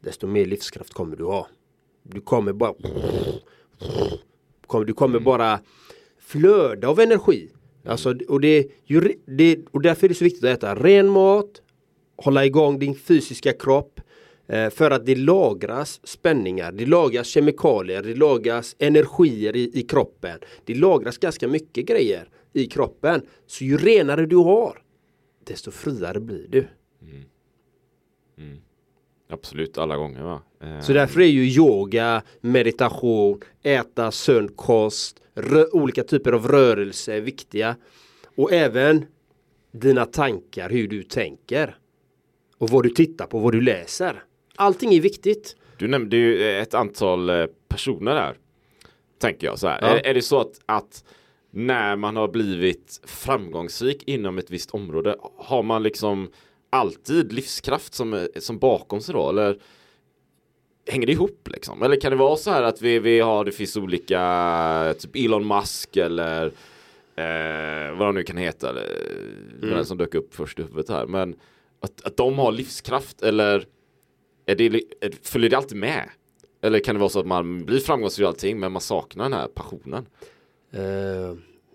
desto 0.00 0.26
mer 0.26 0.46
livskraft 0.46 0.92
kommer 0.92 1.16
du 1.16 1.24
ha. 1.24 1.46
Du 2.02 2.20
kommer 2.20 2.52
bara 2.52 2.74
du 4.86 4.94
kommer 4.94 5.20
bara 5.20 5.60
flöda 6.18 6.88
av 6.88 7.00
energi. 7.00 7.50
Alltså, 7.86 8.14
och, 8.28 8.40
det, 8.40 8.66
det, 9.26 9.58
och 9.70 9.82
därför 9.82 10.04
är 10.04 10.08
det 10.08 10.14
så 10.14 10.24
viktigt 10.24 10.44
att 10.44 10.58
äta 10.58 10.74
ren 10.74 11.08
mat, 11.08 11.62
hålla 12.16 12.44
igång 12.44 12.78
din 12.78 12.94
fysiska 12.94 13.52
kropp. 13.52 14.00
Eh, 14.52 14.70
för 14.70 14.90
att 14.90 15.06
det 15.06 15.14
lagras 15.14 16.00
spänningar, 16.04 16.72
det 16.72 16.86
lagras 16.86 17.26
kemikalier, 17.26 18.02
det 18.02 18.14
lagras 18.14 18.76
energier 18.78 19.56
i, 19.56 19.70
i 19.74 19.82
kroppen. 19.82 20.38
Det 20.64 20.74
lagras 20.74 21.18
ganska 21.18 21.48
mycket 21.48 21.86
grejer 21.86 22.28
i 22.52 22.66
kroppen. 22.66 23.22
Så 23.46 23.64
ju 23.64 23.76
renare 23.76 24.26
du 24.26 24.36
har, 24.36 24.82
desto 25.44 25.70
friare 25.70 26.20
blir 26.20 26.46
du. 26.48 26.66
Absolut, 29.28 29.78
alla 29.78 29.96
gånger 29.96 30.22
va? 30.22 30.42
Så 30.82 30.92
därför 30.92 31.20
är 31.20 31.26
ju 31.26 31.44
yoga, 31.44 32.22
meditation, 32.40 33.40
äta 33.62 34.10
sund 34.10 34.56
kost, 34.56 35.22
olika 35.72 36.04
typer 36.04 36.32
av 36.32 36.48
rörelse 36.48 37.20
viktiga. 37.20 37.76
Och 38.36 38.52
även 38.52 39.04
dina 39.72 40.04
tankar, 40.04 40.70
hur 40.70 40.88
du 40.88 41.02
tänker. 41.02 41.76
Och 42.58 42.70
vad 42.70 42.82
du 42.82 42.90
tittar 42.90 43.26
på, 43.26 43.38
vad 43.38 43.52
du 43.52 43.60
läser. 43.60 44.22
Allting 44.56 44.94
är 44.94 45.00
viktigt. 45.00 45.56
Du 45.78 45.88
nämnde 45.88 46.16
ju 46.16 46.42
eh, 46.42 46.62
ett 46.62 46.74
antal 46.74 47.30
eh, 47.30 47.46
personer 47.68 48.14
där. 48.14 48.36
Tänker 49.18 49.46
jag 49.46 49.58
så 49.58 49.68
här. 49.68 49.78
Ja. 49.82 49.88
Är, 49.88 50.06
är 50.06 50.14
det 50.14 50.22
så 50.22 50.40
att, 50.40 50.60
att 50.66 51.04
när 51.50 51.96
man 51.96 52.16
har 52.16 52.28
blivit 52.28 53.00
framgångsrik 53.06 54.02
inom 54.06 54.38
ett 54.38 54.50
visst 54.50 54.70
område 54.70 55.16
har 55.36 55.62
man 55.62 55.82
liksom 55.82 56.30
alltid 56.70 57.32
livskraft 57.32 57.94
som, 57.94 58.14
eh, 58.14 58.24
som 58.38 58.58
bakom 58.58 59.00
sig 59.00 59.12
då? 59.14 59.28
Eller 59.28 59.58
hänger 60.86 61.06
det 61.06 61.12
ihop 61.12 61.48
liksom? 61.50 61.82
Eller 61.82 62.00
kan 62.00 62.10
det 62.10 62.16
vara 62.16 62.36
så 62.36 62.50
här 62.50 62.62
att 62.62 62.82
vi, 62.82 62.98
vi 62.98 63.20
har, 63.20 63.44
det 63.44 63.52
finns 63.52 63.76
olika, 63.76 64.94
typ 64.98 65.16
Elon 65.16 65.46
Musk 65.46 65.96
eller 65.96 66.46
eh, 67.16 67.96
vad 67.98 68.08
de 68.08 68.14
nu 68.14 68.22
kan 68.22 68.36
heta, 68.36 68.70
eller, 68.70 68.86
Mm. 69.62 69.74
den 69.74 69.84
som 69.84 69.98
dök 69.98 70.14
upp 70.14 70.34
först 70.34 70.58
i 70.58 70.62
huvudet 70.62 70.88
här. 70.88 71.06
Men 71.06 71.34
att, 71.80 72.02
att 72.04 72.16
de 72.16 72.38
har 72.38 72.52
livskraft 72.52 73.22
eller 73.22 73.66
är 74.60 74.70
det, 74.70 74.82
är, 75.00 75.10
följer 75.22 75.50
det 75.50 75.56
alltid 75.56 75.78
med? 75.78 76.08
Eller 76.62 76.78
kan 76.78 76.94
det 76.94 76.98
vara 76.98 77.08
så 77.10 77.20
att 77.20 77.26
man 77.26 77.64
blir 77.64 77.78
framgångsrik 77.80 78.24
i 78.24 78.26
allting 78.26 78.60
men 78.60 78.72
man 78.72 78.82
saknar 78.82 79.24
den 79.24 79.32
här 79.32 79.46
passionen? 79.48 80.06
Eh, 80.72 80.80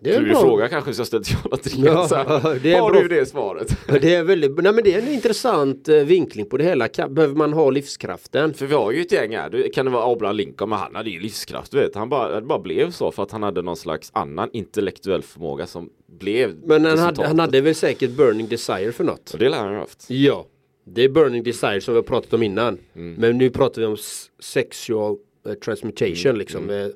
Det 0.02 0.16
är 0.16 0.20
du 0.22 0.30
bra. 0.30 0.42
fråga 0.42 0.68
kanske 0.68 0.94
så 0.94 1.00
jag 1.00 1.08
ställt 1.08 1.30
eller 1.46 1.58
tre. 1.58 1.82
Ja, 1.86 2.08
har 2.82 2.92
bra. 2.92 3.02
du 3.02 3.08
det 3.08 3.26
svaret? 3.26 3.78
Det 4.02 4.16
är 4.16 4.24
väldigt, 4.24 4.58
nej 4.58 4.74
men 4.74 4.84
det 4.84 4.94
är 4.94 5.02
en 5.02 5.08
intressant 5.08 5.88
eh, 5.90 5.96
vinkling 5.96 6.46
på 6.46 6.58
det 6.58 6.63
hela. 6.63 6.88
Behöver 7.10 7.36
man 7.36 7.54
ha 7.54 7.70
livskraften? 7.70 8.54
För 8.54 8.66
vi 8.66 8.76
har 8.76 8.92
ju 8.92 9.02
ett 9.02 9.12
gäng 9.12 9.36
här, 9.36 9.70
kan 9.74 9.86
det 9.86 9.92
vara 9.92 10.12
Abraham 10.12 10.36
Lincoln 10.36 10.70
men 10.70 10.80
han 10.80 10.96
hade 10.96 11.10
ju 11.10 11.20
livskraft 11.20 11.74
vet. 11.74 11.96
Han 11.96 12.10
bara, 12.10 12.36
det 12.40 12.46
bara 12.46 12.60
blev 12.60 12.92
så 12.92 13.12
för 13.12 13.24
att 13.24 13.32
han 13.32 13.44
hade 13.44 13.62
någon 13.62 13.78
slags 13.78 14.10
annan 14.13 14.50
intellektuell 14.54 15.22
förmåga 15.24 15.68
som 15.68 15.90
blev 16.20 16.56
Men 16.66 16.86
han 16.86 17.00
hade, 17.00 17.28
han 17.28 17.40
hade 17.40 17.62
väl 17.62 17.76
säkert 17.76 18.10
burning 18.12 18.48
desire 18.48 18.92
för 18.92 19.04
något? 19.04 19.32
Och 19.34 19.40
det 19.40 19.50
lär 19.50 19.58
han 19.58 19.72
ju 19.74 19.80
haft. 19.80 20.06
Ja. 20.10 20.46
Det 20.93 21.02
är 21.04 21.10
burning 21.10 21.43
desire 21.43 21.82
som 21.82 21.93
vi 21.93 21.97
har 21.97 22.04
pratat 22.04 22.34
om 22.34 22.43
innan. 22.43 22.78
Men 22.93 23.38
nu 23.38 23.50
pratar 23.50 23.82
vi 23.82 23.88
om 23.88 23.97
sexual 24.39 25.17
eh, 25.45 25.54
transmutation 25.54 26.38
liksom. 26.38 26.69
Eh, 26.69 26.88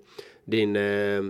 din, 0.46 0.76
eh, 0.76 1.22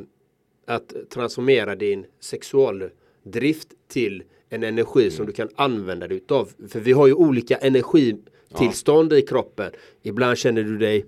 att 0.67 0.93
transformera 1.09 1.75
din 1.75 2.05
sexualdrift 2.19 3.67
till 3.87 4.23
en 4.49 4.63
energi 4.63 5.11
som 5.11 5.25
du 5.25 5.31
kan 5.31 5.49
använda 5.55 6.07
dig 6.07 6.17
utav. 6.17 6.49
För 6.69 6.79
vi 6.79 6.91
har 6.91 7.07
ju 7.07 7.13
olika 7.13 7.57
energitillstånd 7.57 9.13
i 9.13 9.21
kroppen. 9.21 9.71
Ibland 10.03 10.37
känner 10.37 10.63
du 10.63 10.77
dig 10.77 11.05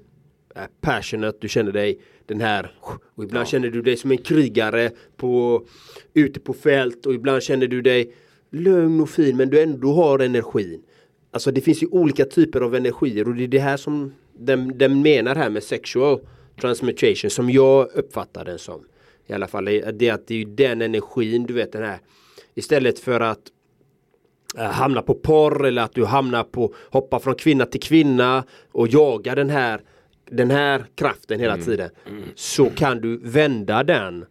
eh, 0.55 0.61
passionate, 0.81 1.37
du 1.41 1.47
känner 1.49 1.71
dig 1.71 1.99
den 2.25 2.41
här 2.41 2.71
och 3.15 3.23
ibland 3.23 3.47
känner 3.47 3.69
du 3.69 3.81
dig 3.81 3.97
som 3.97 4.11
en 4.11 4.17
krigare 4.17 4.91
på, 5.17 5.65
ute 6.13 6.39
på 6.39 6.53
fält 6.53 7.05
och 7.05 7.13
ibland 7.13 7.43
känner 7.43 7.67
du 7.67 7.81
dig 7.81 8.13
lugn 8.49 9.01
och 9.01 9.09
fin 9.09 9.37
men 9.37 9.49
du 9.49 9.61
ändå 9.61 9.93
har 9.93 10.19
energin. 10.19 10.83
Alltså 11.33 11.51
det 11.51 11.61
finns 11.61 11.83
ju 11.83 11.87
olika 11.87 12.25
typer 12.25 12.61
av 12.61 12.75
energier 12.75 13.27
och 13.27 13.35
det 13.35 13.43
är 13.43 13.47
det 13.47 13.59
här 13.59 13.77
som 13.77 14.13
den, 14.33 14.77
den 14.77 15.01
menar 15.01 15.35
här 15.35 15.49
med 15.49 15.63
sexual 15.63 16.19
transmutation 16.61 17.29
som 17.29 17.49
jag 17.49 17.89
uppfattar 17.93 18.45
den 18.45 18.59
som. 18.59 18.85
I 19.27 19.33
alla 19.33 19.47
fall 19.47 19.65
det 19.65 20.01
är 20.01 20.13
att 20.13 20.27
det 20.27 20.41
är 20.41 20.45
den 20.45 20.81
energin 20.81 21.45
du 21.45 21.53
vet 21.53 21.71
den 21.71 21.83
här. 21.83 21.99
Istället 22.53 22.99
för 22.99 23.19
att 23.19 23.39
eh, 24.57 24.63
hamna 24.63 25.01
på 25.01 25.13
porr 25.13 25.65
eller 25.65 25.81
att 25.81 25.93
du 25.93 26.05
hamnar 26.05 26.43
på 26.43 26.73
hoppa 26.89 27.19
från 27.19 27.35
kvinna 27.35 27.65
till 27.65 27.81
kvinna 27.81 28.43
och 28.71 28.87
jaga 28.87 29.35
den 29.35 29.49
här 29.49 29.81
den 30.29 30.51
här 30.51 30.85
kraften 30.95 31.39
hela 31.39 31.57
tiden 31.57 31.89
så 32.35 32.69
kan 32.69 33.01
du 33.01 33.17
vända 33.17 33.83
den 33.83 34.25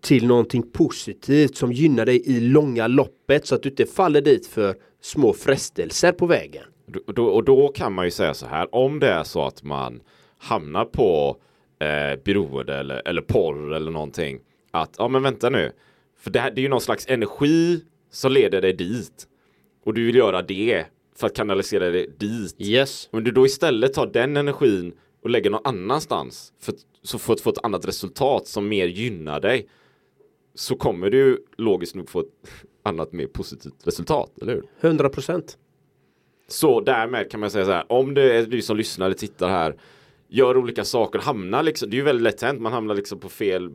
till 0.00 0.26
någonting 0.26 0.70
positivt 0.70 1.56
som 1.56 1.72
gynnar 1.72 2.06
dig 2.06 2.22
i 2.26 2.40
långa 2.40 2.86
loppet 2.86 3.46
så 3.46 3.54
att 3.54 3.62
du 3.62 3.68
inte 3.68 3.86
faller 3.86 4.20
dit 4.20 4.46
för 4.46 4.74
små 5.04 5.32
frestelser 5.32 6.12
på 6.12 6.26
vägen. 6.26 6.64
Då- 6.86 7.12
Då, 7.12 7.26
och 7.26 7.44
då 7.44 7.68
kan 7.68 7.92
man 7.92 8.04
ju 8.04 8.10
säga 8.10 8.34
så 8.34 8.46
här, 8.46 8.74
om 8.74 9.00
det 9.00 9.08
är 9.08 9.24
så 9.24 9.42
att 9.46 9.62
man 9.62 10.00
hamnar 10.38 10.84
på 10.84 11.36
eh, 11.78 12.22
beroende 12.24 12.74
eller, 12.74 13.02
eller 13.08 13.22
porr 13.22 13.74
eller 13.74 13.90
någonting. 13.90 14.38
Att, 14.70 14.94
ja 14.98 15.08
men 15.08 15.22
vänta 15.22 15.50
nu. 15.50 15.72
För 16.18 16.30
det, 16.30 16.40
här, 16.40 16.50
det 16.50 16.60
är 16.60 16.62
ju 16.62 16.68
någon 16.68 16.80
slags 16.80 17.06
energi 17.08 17.80
som 18.10 18.32
leder 18.32 18.60
dig 18.62 18.72
dit. 18.72 19.26
Och 19.84 19.94
du 19.94 20.06
vill 20.06 20.16
göra 20.16 20.42
det 20.42 20.84
för 21.16 21.26
att 21.26 21.36
kanalisera 21.36 21.90
dig 21.90 22.10
dit. 22.18 22.54
Yes. 22.58 23.08
Om 23.12 23.24
du 23.24 23.30
då 23.30 23.46
istället 23.46 23.94
tar 23.94 24.06
den 24.06 24.36
energin 24.36 24.92
och 25.22 25.30
lägger 25.30 25.50
någon 25.50 25.66
annanstans 25.66 26.52
för, 26.60 26.74
så 27.02 27.18
för 27.18 27.32
att 27.32 27.40
få 27.40 27.50
ett 27.50 27.64
annat 27.64 27.88
resultat 27.88 28.46
som 28.46 28.68
mer 28.68 28.86
gynnar 28.86 29.40
dig 29.40 29.68
så 30.54 30.76
kommer 30.76 31.10
du 31.10 31.44
logiskt 31.56 31.94
nog 31.94 32.10
få 32.10 32.20
ett 32.20 32.26
annat 32.82 33.12
mer 33.12 33.26
positivt 33.26 33.86
resultat, 33.86 34.38
eller 34.42 34.54
hur? 34.54 34.64
100 34.80 35.08
procent. 35.08 35.58
Så 36.48 36.80
därmed 36.80 37.30
kan 37.30 37.40
man 37.40 37.50
säga 37.50 37.64
så 37.64 37.70
här, 37.70 37.92
om 37.92 38.14
det 38.14 38.36
är 38.36 38.46
du 38.46 38.62
som 38.62 38.76
lyssnar 38.76 39.06
eller 39.06 39.16
tittar 39.16 39.48
här, 39.48 39.76
gör 40.28 40.56
olika 40.56 40.84
saker, 40.84 41.18
hamnar 41.18 41.62
liksom, 41.62 41.90
det 41.90 41.96
är 41.96 41.98
ju 41.98 42.04
väldigt 42.04 42.22
lätt 42.22 42.42
hänt, 42.42 42.60
man 42.60 42.72
hamnar 42.72 42.94
liksom 42.94 43.20
på 43.20 43.28
fel 43.28 43.70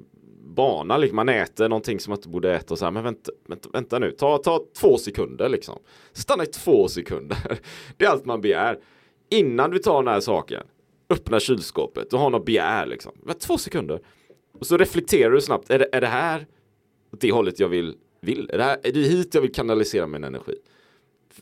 bana, 0.56 0.98
liksom. 0.98 1.16
man 1.16 1.30
äter 1.30 1.70
någonting 1.70 2.00
som 2.00 2.12
man 2.12 2.18
inte 2.18 2.30
borde 2.30 2.56
äta 2.56 2.74
och 2.74 2.80
så 2.80 2.86
här, 2.86 2.92
men 2.92 3.04
vänta, 3.04 3.32
vänta, 3.48 3.70
vänta 3.74 4.00
nu, 4.00 4.12
ta, 4.12 4.38
ta 4.38 4.60
två 4.80 4.98
sekunder 4.98 5.50
liksom. 5.50 5.80
Stanna 6.14 6.44
i 6.44 6.48
två 6.48 6.88
sekunder. 6.88 7.38
Det 7.98 8.06
är 8.06 8.10
allt 8.10 8.26
man 8.26 8.42
begär. 8.42 8.80
Innan 9.30 9.72
du 9.72 9.80
tar 9.80 10.04
den 10.04 10.14
här 10.14 10.20
saken, 10.20 10.64
öppna 11.10 11.40
kylskåpet, 11.40 12.10
du 12.10 12.18
har 12.18 12.30
något 12.30 12.46
begär 12.46 12.86
liksom. 12.86 13.12
Vänta, 13.24 13.48
Två 13.48 13.58
sekunder. 13.58 14.00
Och 14.60 14.66
så 14.66 14.78
reflekterar 14.78 15.32
du 15.32 15.42
snabbt, 15.42 15.70
är 15.70 15.80
det, 15.80 15.90
är 15.92 16.02
det 16.02 16.08
här 16.08 16.48
åt 17.14 17.22
det 17.22 17.32
hållet 17.32 17.60
jag 17.60 17.70
vill, 17.70 17.96
vill? 18.22 18.50
Är 18.54 18.58
det, 18.58 18.64
här, 18.64 18.78
är 18.84 18.92
det 18.92 19.00
hit 19.00 19.34
jag 19.36 19.42
vill 19.42 19.52
kanalisera 19.54 20.08
min 20.08 20.24
energi? 20.24 20.56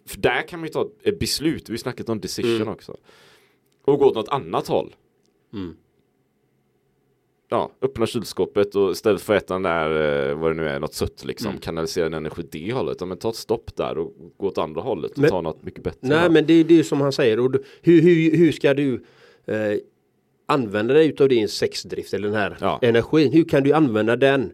För 0.06 0.18
där 0.22 0.42
kan 0.48 0.60
man 0.60 0.68
ju 0.68 0.74
ta 0.74 0.90
ett 1.04 1.20
beslut, 1.20 1.70
vi 1.70 1.74
har 1.74 1.78
snackat 1.78 2.10
om 2.10 2.20
decision 2.20 2.68
också. 2.68 2.98
Och 3.86 4.00
gå 4.00 4.06
åt 4.06 4.16
något 4.16 4.30
annat 4.30 4.68
håll. 4.68 4.96
Ja, 7.50 7.72
öppna 7.82 8.06
kylskåpet 8.06 8.76
och 8.76 8.92
istället 8.92 9.22
för 9.22 9.36
att 9.36 9.44
äta 9.44 9.54
den 9.54 9.64
där, 9.64 10.30
eh, 10.30 10.36
vad 10.38 10.52
det 10.52 10.56
nu 10.56 10.68
är, 10.70 10.80
något 10.80 10.94
sött 10.94 11.26
liksom, 11.26 11.58
kanalisera 11.58 12.06
en 12.06 12.14
energi 12.14 12.48
det 12.52 12.74
hållet. 12.74 12.98
Ja, 13.00 13.06
men 13.06 13.18
ta 13.18 13.30
ett 13.30 13.36
stopp 13.36 13.76
där 13.76 13.98
och 13.98 14.14
gå 14.38 14.48
åt 14.48 14.58
andra 14.58 14.82
hållet 14.82 15.12
och 15.12 15.18
Men- 15.20 15.30
ta 15.30 15.42
något 15.42 15.64
mycket 15.64 15.84
bättre. 15.84 16.00
Nej 16.02 16.30
men 16.30 16.46
det 16.46 16.54
är 16.54 16.64
det 16.64 16.84
som 16.84 17.02
han 17.02 17.12
säger. 17.12 17.40
Och 17.40 17.56
hur, 17.82 18.02
hur, 18.02 18.38
hur 18.38 18.52
ska 18.52 18.74
du 18.74 18.94
eh, 19.46 19.78
använda 20.46 20.94
dig 20.94 21.08
utav 21.08 21.30
din 21.30 21.48
sexdrift 21.50 22.14
eller 22.14 22.28
den 22.28 22.38
här 22.38 22.58
Ja. 22.62 22.80
energin? 22.82 23.32
Hur 23.32 23.44
kan 23.44 23.64
du 23.64 23.74
använda 23.74 24.16
den? 24.16 24.52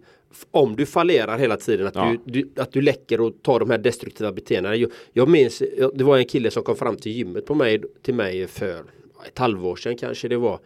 Om 0.51 0.75
du 0.75 0.85
fallerar 0.85 1.37
hela 1.37 1.57
tiden, 1.57 1.87
att, 1.87 1.95
Ja. 1.95 2.15
du, 2.25 2.41
du, 2.41 2.61
att 2.61 2.71
du 2.71 2.81
läcker 2.81 3.21
och 3.21 3.33
tar 3.41 3.59
de 3.59 3.69
här 3.69 3.77
destruktiva 3.77 4.31
beteendena. 4.31 4.75
Jag, 4.75 4.91
jag 5.13 5.29
minns, 5.29 5.63
det 5.93 6.03
var 6.03 6.17
en 6.17 6.25
kille 6.25 6.51
som 6.51 6.63
kom 6.63 6.75
fram 6.75 6.95
till 6.97 7.11
gymmet 7.11 7.45
på 7.45 7.55
mig, 7.55 7.83
till 8.01 8.13
mig 8.13 8.47
för 8.47 8.83
ett 9.27 9.37
halvår 9.39 9.75
sedan 9.75 9.97
kanske 9.97 10.27
det 10.27 10.37
var. 10.37 10.59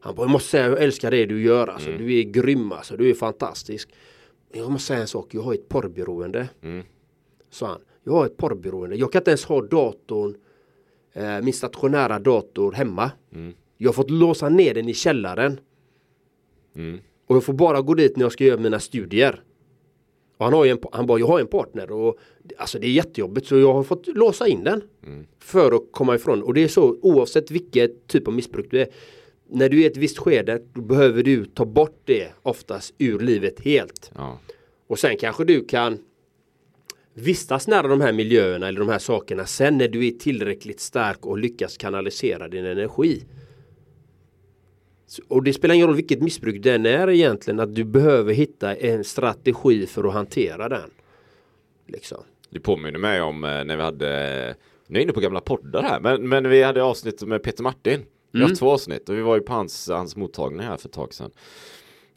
Han 0.00 0.14
bara, 0.14 0.22
jag 0.22 0.30
måste 0.30 0.48
säga 0.50 0.68
jag 0.68 0.82
älskar 0.82 1.10
det 1.10 1.26
du 1.26 1.42
gör 1.42 1.66
alltså. 1.68 1.90
Du 1.90 2.18
är 2.18 2.22
grym 2.22 2.72
alltså, 2.72 2.96
du 2.96 3.10
är 3.10 3.14
fantastisk. 3.14 3.88
Men 4.50 4.60
Jag 4.60 4.70
måste 4.70 4.86
säga 4.86 5.00
en 5.00 5.06
sak, 5.06 5.34
jag 5.34 5.42
har 5.42 5.54
ett 5.54 5.68
porrberoende. 5.68 6.48
Sa 7.50 7.66
han. 7.66 7.80
Jag 8.04 8.12
har 8.12 8.26
ett 8.26 8.36
porrberoende. 8.36 8.96
Jag 8.96 9.12
kan 9.12 9.20
inte 9.20 9.30
ens 9.30 9.44
ha 9.44 9.62
datorn, 9.62 10.34
eh, 11.12 11.40
min 11.42 11.52
stationära 11.52 12.18
dator 12.18 12.72
hemma. 12.72 13.10
Jag 13.76 13.88
har 13.88 13.92
fått 13.94 14.10
låsa 14.10 14.48
ner 14.48 14.74
den 14.74 14.88
i 14.88 14.94
källaren. 14.94 15.60
Och 17.30 17.36
jag 17.36 17.44
får 17.44 17.52
bara 17.52 17.80
gå 17.80 17.94
dit 17.94 18.16
när 18.16 18.24
jag 18.24 18.32
ska 18.32 18.44
göra 18.44 18.60
mina 18.60 18.80
studier. 18.80 19.42
Och 20.36 20.44
han, 20.44 20.54
har 20.54 20.64
ju 20.64 20.70
en, 20.70 20.78
han 20.92 21.06
bara, 21.06 21.18
jag 21.18 21.26
har 21.26 21.40
en 21.40 21.46
partner 21.46 21.92
och 21.92 22.18
alltså 22.56 22.78
det 22.78 22.86
är 22.86 22.90
jättejobbigt 22.90 23.46
så 23.46 23.58
jag 23.58 23.72
har 23.72 23.82
fått 23.82 24.06
låsa 24.06 24.48
in 24.48 24.64
den. 24.64 24.82
För 25.38 25.72
att 25.72 25.82
komma 25.90 26.14
ifrån. 26.14 26.42
Och 26.42 26.54
det 26.54 26.64
är 26.64 26.68
så 26.68 26.98
oavsett 27.02 27.50
vilket 27.50 28.06
typ 28.06 28.28
av 28.28 28.34
missbruk 28.34 28.66
du 28.70 28.80
är. 28.80 28.88
När 29.48 29.68
du 29.68 29.78
är 29.78 29.82
i 29.82 29.86
ett 29.86 29.96
visst 29.96 30.18
skede 30.18 30.62
då 30.72 30.80
behöver 30.80 31.22
du 31.22 31.44
ta 31.44 31.64
bort 31.64 32.00
det 32.04 32.28
oftast 32.42 32.94
ur 32.98 33.18
livet 33.18 33.60
helt. 33.60 34.10
Ja. 34.14 34.38
Och 34.86 34.98
sen 34.98 35.16
kanske 35.16 35.44
du 35.44 35.64
kan 35.64 35.98
vistas 37.14 37.68
nära 37.68 37.88
de 37.88 38.00
här 38.00 38.12
miljöerna 38.12 38.68
eller 38.68 38.80
de 38.80 38.88
här 38.88 38.98
sakerna 38.98 39.46
sen 39.46 39.78
när 39.78 39.88
du 39.88 40.06
är 40.06 40.10
tillräckligt 40.10 40.80
stark 40.80 41.26
och 41.26 41.38
lyckas 41.38 41.76
kanalisera 41.76 42.48
din 42.48 42.64
energi. 42.64 43.22
Och 45.28 45.42
det 45.42 45.52
spelar 45.52 45.74
ingen 45.74 45.86
roll 45.86 45.96
vilket 45.96 46.22
missbruk 46.22 46.62
den 46.62 46.86
är 46.86 47.10
egentligen 47.10 47.60
att 47.60 47.74
du 47.74 47.84
behöver 47.84 48.32
hitta 48.34 48.74
en 48.76 49.04
strategi 49.04 49.86
för 49.86 50.04
att 50.08 50.12
hantera 50.14 50.68
den. 50.68 50.90
Liksom. 51.86 52.18
Det 52.50 52.60
påminner 52.60 52.98
mig 52.98 53.20
om 53.20 53.44
eh, 53.44 53.64
när 53.64 53.76
vi 53.76 53.82
hade, 53.82 54.06
nu 54.86 54.96
är 54.96 55.00
jag 55.00 55.02
inne 55.02 55.12
på 55.12 55.20
gamla 55.20 55.40
poddar 55.40 55.82
här, 55.82 56.00
men, 56.00 56.28
men 56.28 56.48
vi 56.48 56.62
hade 56.62 56.82
avsnitt 56.82 57.22
med 57.22 57.42
Peter 57.42 57.62
Martin. 57.62 58.00
Vi 58.32 58.38
har 58.40 58.46
Mm. 58.46 58.56
två 58.56 58.70
avsnitt 58.70 59.08
och 59.08 59.16
vi 59.16 59.20
var 59.22 59.34
ju 59.36 59.40
på 59.42 59.52
hans, 59.52 59.88
hans 59.88 60.16
mottagning 60.16 60.60
här 60.60 60.76
för 60.76 60.88
ett 60.88 60.94
tag 60.94 61.14
sedan. 61.14 61.30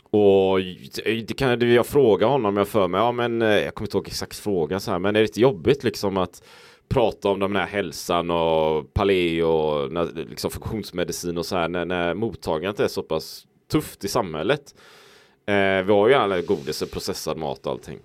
Och 0.10 0.60
det 1.06 1.38
kan 1.38 1.62
jag 1.62 1.86
fråga 1.88 2.28
honom, 2.28 2.58
jag 2.58 2.68
för 2.68 2.88
mig, 2.88 3.02
ja 3.02 3.12
men 3.12 3.42
eh, 3.42 3.48
jag 3.48 3.76
kommer 3.76 3.88
inte 3.88 3.98
ihåg 3.98 4.08
exakt 4.08 4.38
frågan 4.38 4.80
så 4.80 4.92
här, 4.92 5.00
men 5.00 5.16
är 5.16 5.20
det 5.20 5.28
inte 5.28 5.42
jobbigt 5.42 5.84
liksom 5.84 6.18
att 6.18 6.44
prata 6.94 7.30
om 7.30 7.40
den 7.40 7.56
här 7.56 7.68
hälsan 7.68 8.32
och 8.32 8.94
paleo 8.94 9.46
och 9.48 9.92
när- 9.92 10.26
liksom 10.30 10.52
funktionsmedicin 10.52 11.38
och 11.38 11.46
så 11.46 11.56
här 11.56 11.70
när, 11.70 11.86
när 11.86 12.14
mottagandet 12.14 12.80
är 12.80 12.88
så 12.88 13.04
pass 13.04 13.48
tufft 13.72 14.04
i 14.04 14.08
samhället. 14.08 14.76
Eh, 15.46 15.84
vi 15.86 15.92
har 15.94 16.08
ju 16.08 16.14
alla 16.14 16.42
godis 16.42 16.82
och 16.82 16.92
processad 16.92 17.38
mat 17.38 17.66
och 17.66 17.72
allting. 17.72 18.00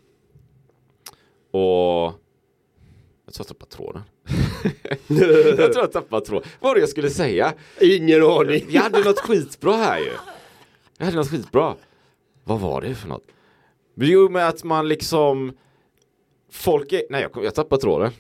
Och 1.50 2.12
jag 3.24 3.34
tror 3.34 3.38
jag 3.38 3.46
tappade 3.46 3.70
tråden. 3.70 4.02
jag 5.58 5.72
tror 5.72 5.78
jag 5.84 5.92
tappade 5.92 6.26
tråden. 6.26 6.48
Vad 6.60 6.70
var 6.70 6.74
det 6.74 6.80
jag 6.80 6.88
skulle 6.88 7.10
säga? 7.10 7.54
Ingen 7.80 8.22
aning. 8.22 8.64
Jag 8.68 8.82
hade 8.82 9.04
något 9.04 9.18
skitbra 9.20 9.72
här 9.72 9.98
ju. 9.98 10.12
Jag 10.98 11.04
hade 11.04 11.16
något 11.16 11.30
skitbra. 11.30 11.74
Vad 12.44 12.60
var 12.60 12.80
det 12.80 12.94
för 12.94 13.08
något? 13.08 13.24
Jo, 13.94 14.28
med 14.28 14.48
att 14.48 14.64
man 14.64 14.88
liksom 14.88 15.52
Folk 16.50 16.92
är... 16.92 17.02
Nej, 17.10 17.28
jag, 17.34 17.44
jag 17.44 17.54
tappade 17.54 17.82
tråden. 17.82 18.12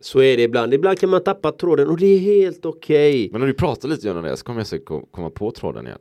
Så 0.00 0.22
är 0.22 0.36
det 0.36 0.42
ibland. 0.42 0.74
Ibland 0.74 0.98
kan 0.98 1.10
man 1.10 1.22
tappa 1.22 1.52
tråden 1.52 1.88
och 1.88 1.96
det 1.98 2.06
är 2.06 2.18
helt 2.18 2.66
okej. 2.66 3.28
Men 3.32 3.40
när 3.40 3.48
du 3.48 3.54
pratar 3.54 3.88
lite 3.88 4.10
om 4.10 4.22
det 4.22 4.36
så 4.36 4.44
kommer 4.44 4.60
jag 4.60 4.66
säkert 4.66 4.86
ko- 4.86 5.06
komma 5.10 5.30
på 5.30 5.50
tråden 5.50 5.86
igen. 5.86 5.98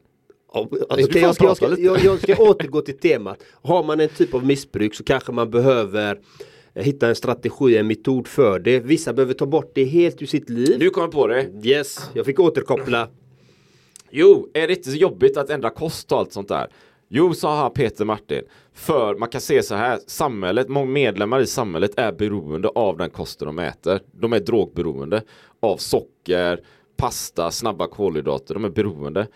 Du 0.53 0.60
okej, 0.89 1.12
får 1.12 1.21
jag, 1.21 1.36
ska, 1.36 1.45
jag, 1.45 1.57
ska, 1.57 1.79
jag, 1.79 1.99
jag 2.03 2.19
ska 2.21 2.36
återgå 2.43 2.81
till 2.81 2.97
temat. 2.97 3.43
Har 3.62 3.83
man 3.83 3.99
en 3.99 4.10
typ 4.10 4.33
av 4.33 4.45
missbruk 4.45 4.95
så 4.95 5.03
kanske 5.03 5.31
man 5.31 5.49
behöver 5.51 6.19
eh, 6.73 6.83
hitta 6.83 7.07
en 7.10 7.15
strategi, 7.15 7.77
en 7.77 7.88
metod 7.88 8.27
för 8.27 8.60
det. 8.60 8.79
Vissa 8.79 9.13
behöver 9.13 9.33
ta 9.33 9.45
bort 9.45 9.71
det 9.75 9.83
helt 9.83 10.21
ur 10.21 10.25
sitt 10.25 10.49
liv. 10.49 10.75
Nu 10.79 10.89
kommer 10.89 11.07
på 11.07 11.27
det. 11.27 11.47
Yes, 11.63 12.10
jag 12.13 12.25
fick 12.25 12.39
återkoppla. 12.39 13.07
Jo, 14.12 14.49
är 14.53 14.67
det 14.67 14.73
inte 14.73 14.89
så 14.89 14.97
jobbigt 14.97 15.38
att 15.38 15.49
ändra 15.49 15.69
kost 15.69 16.12
och 16.12 16.17
allt 16.17 16.33
sånt 16.33 16.47
där? 16.47 16.67
Jo, 17.09 17.33
sa 17.33 17.61
han 17.61 17.71
Peter 17.73 18.05
Martin. 18.05 18.41
För 18.73 19.15
man 19.15 19.29
kan 19.29 19.41
se 19.41 19.63
så 19.63 19.75
här, 19.75 19.99
samhället, 20.07 20.69
många 20.69 20.91
medlemmar 20.91 21.39
i 21.39 21.47
samhället 21.47 21.99
är 21.99 22.11
beroende 22.11 22.67
av 22.67 22.97
den 22.97 23.09
kosten 23.09 23.45
de 23.45 23.59
äter. 23.59 23.99
De 24.11 24.33
är 24.33 24.39
drogberoende 24.39 25.23
av 25.59 25.77
socker, 25.77 26.61
pasta, 26.97 27.51
snabba 27.51 27.87
kolhydrater. 27.87 28.53
De 28.53 28.65
är 28.65 28.69
beroende. 28.69 29.27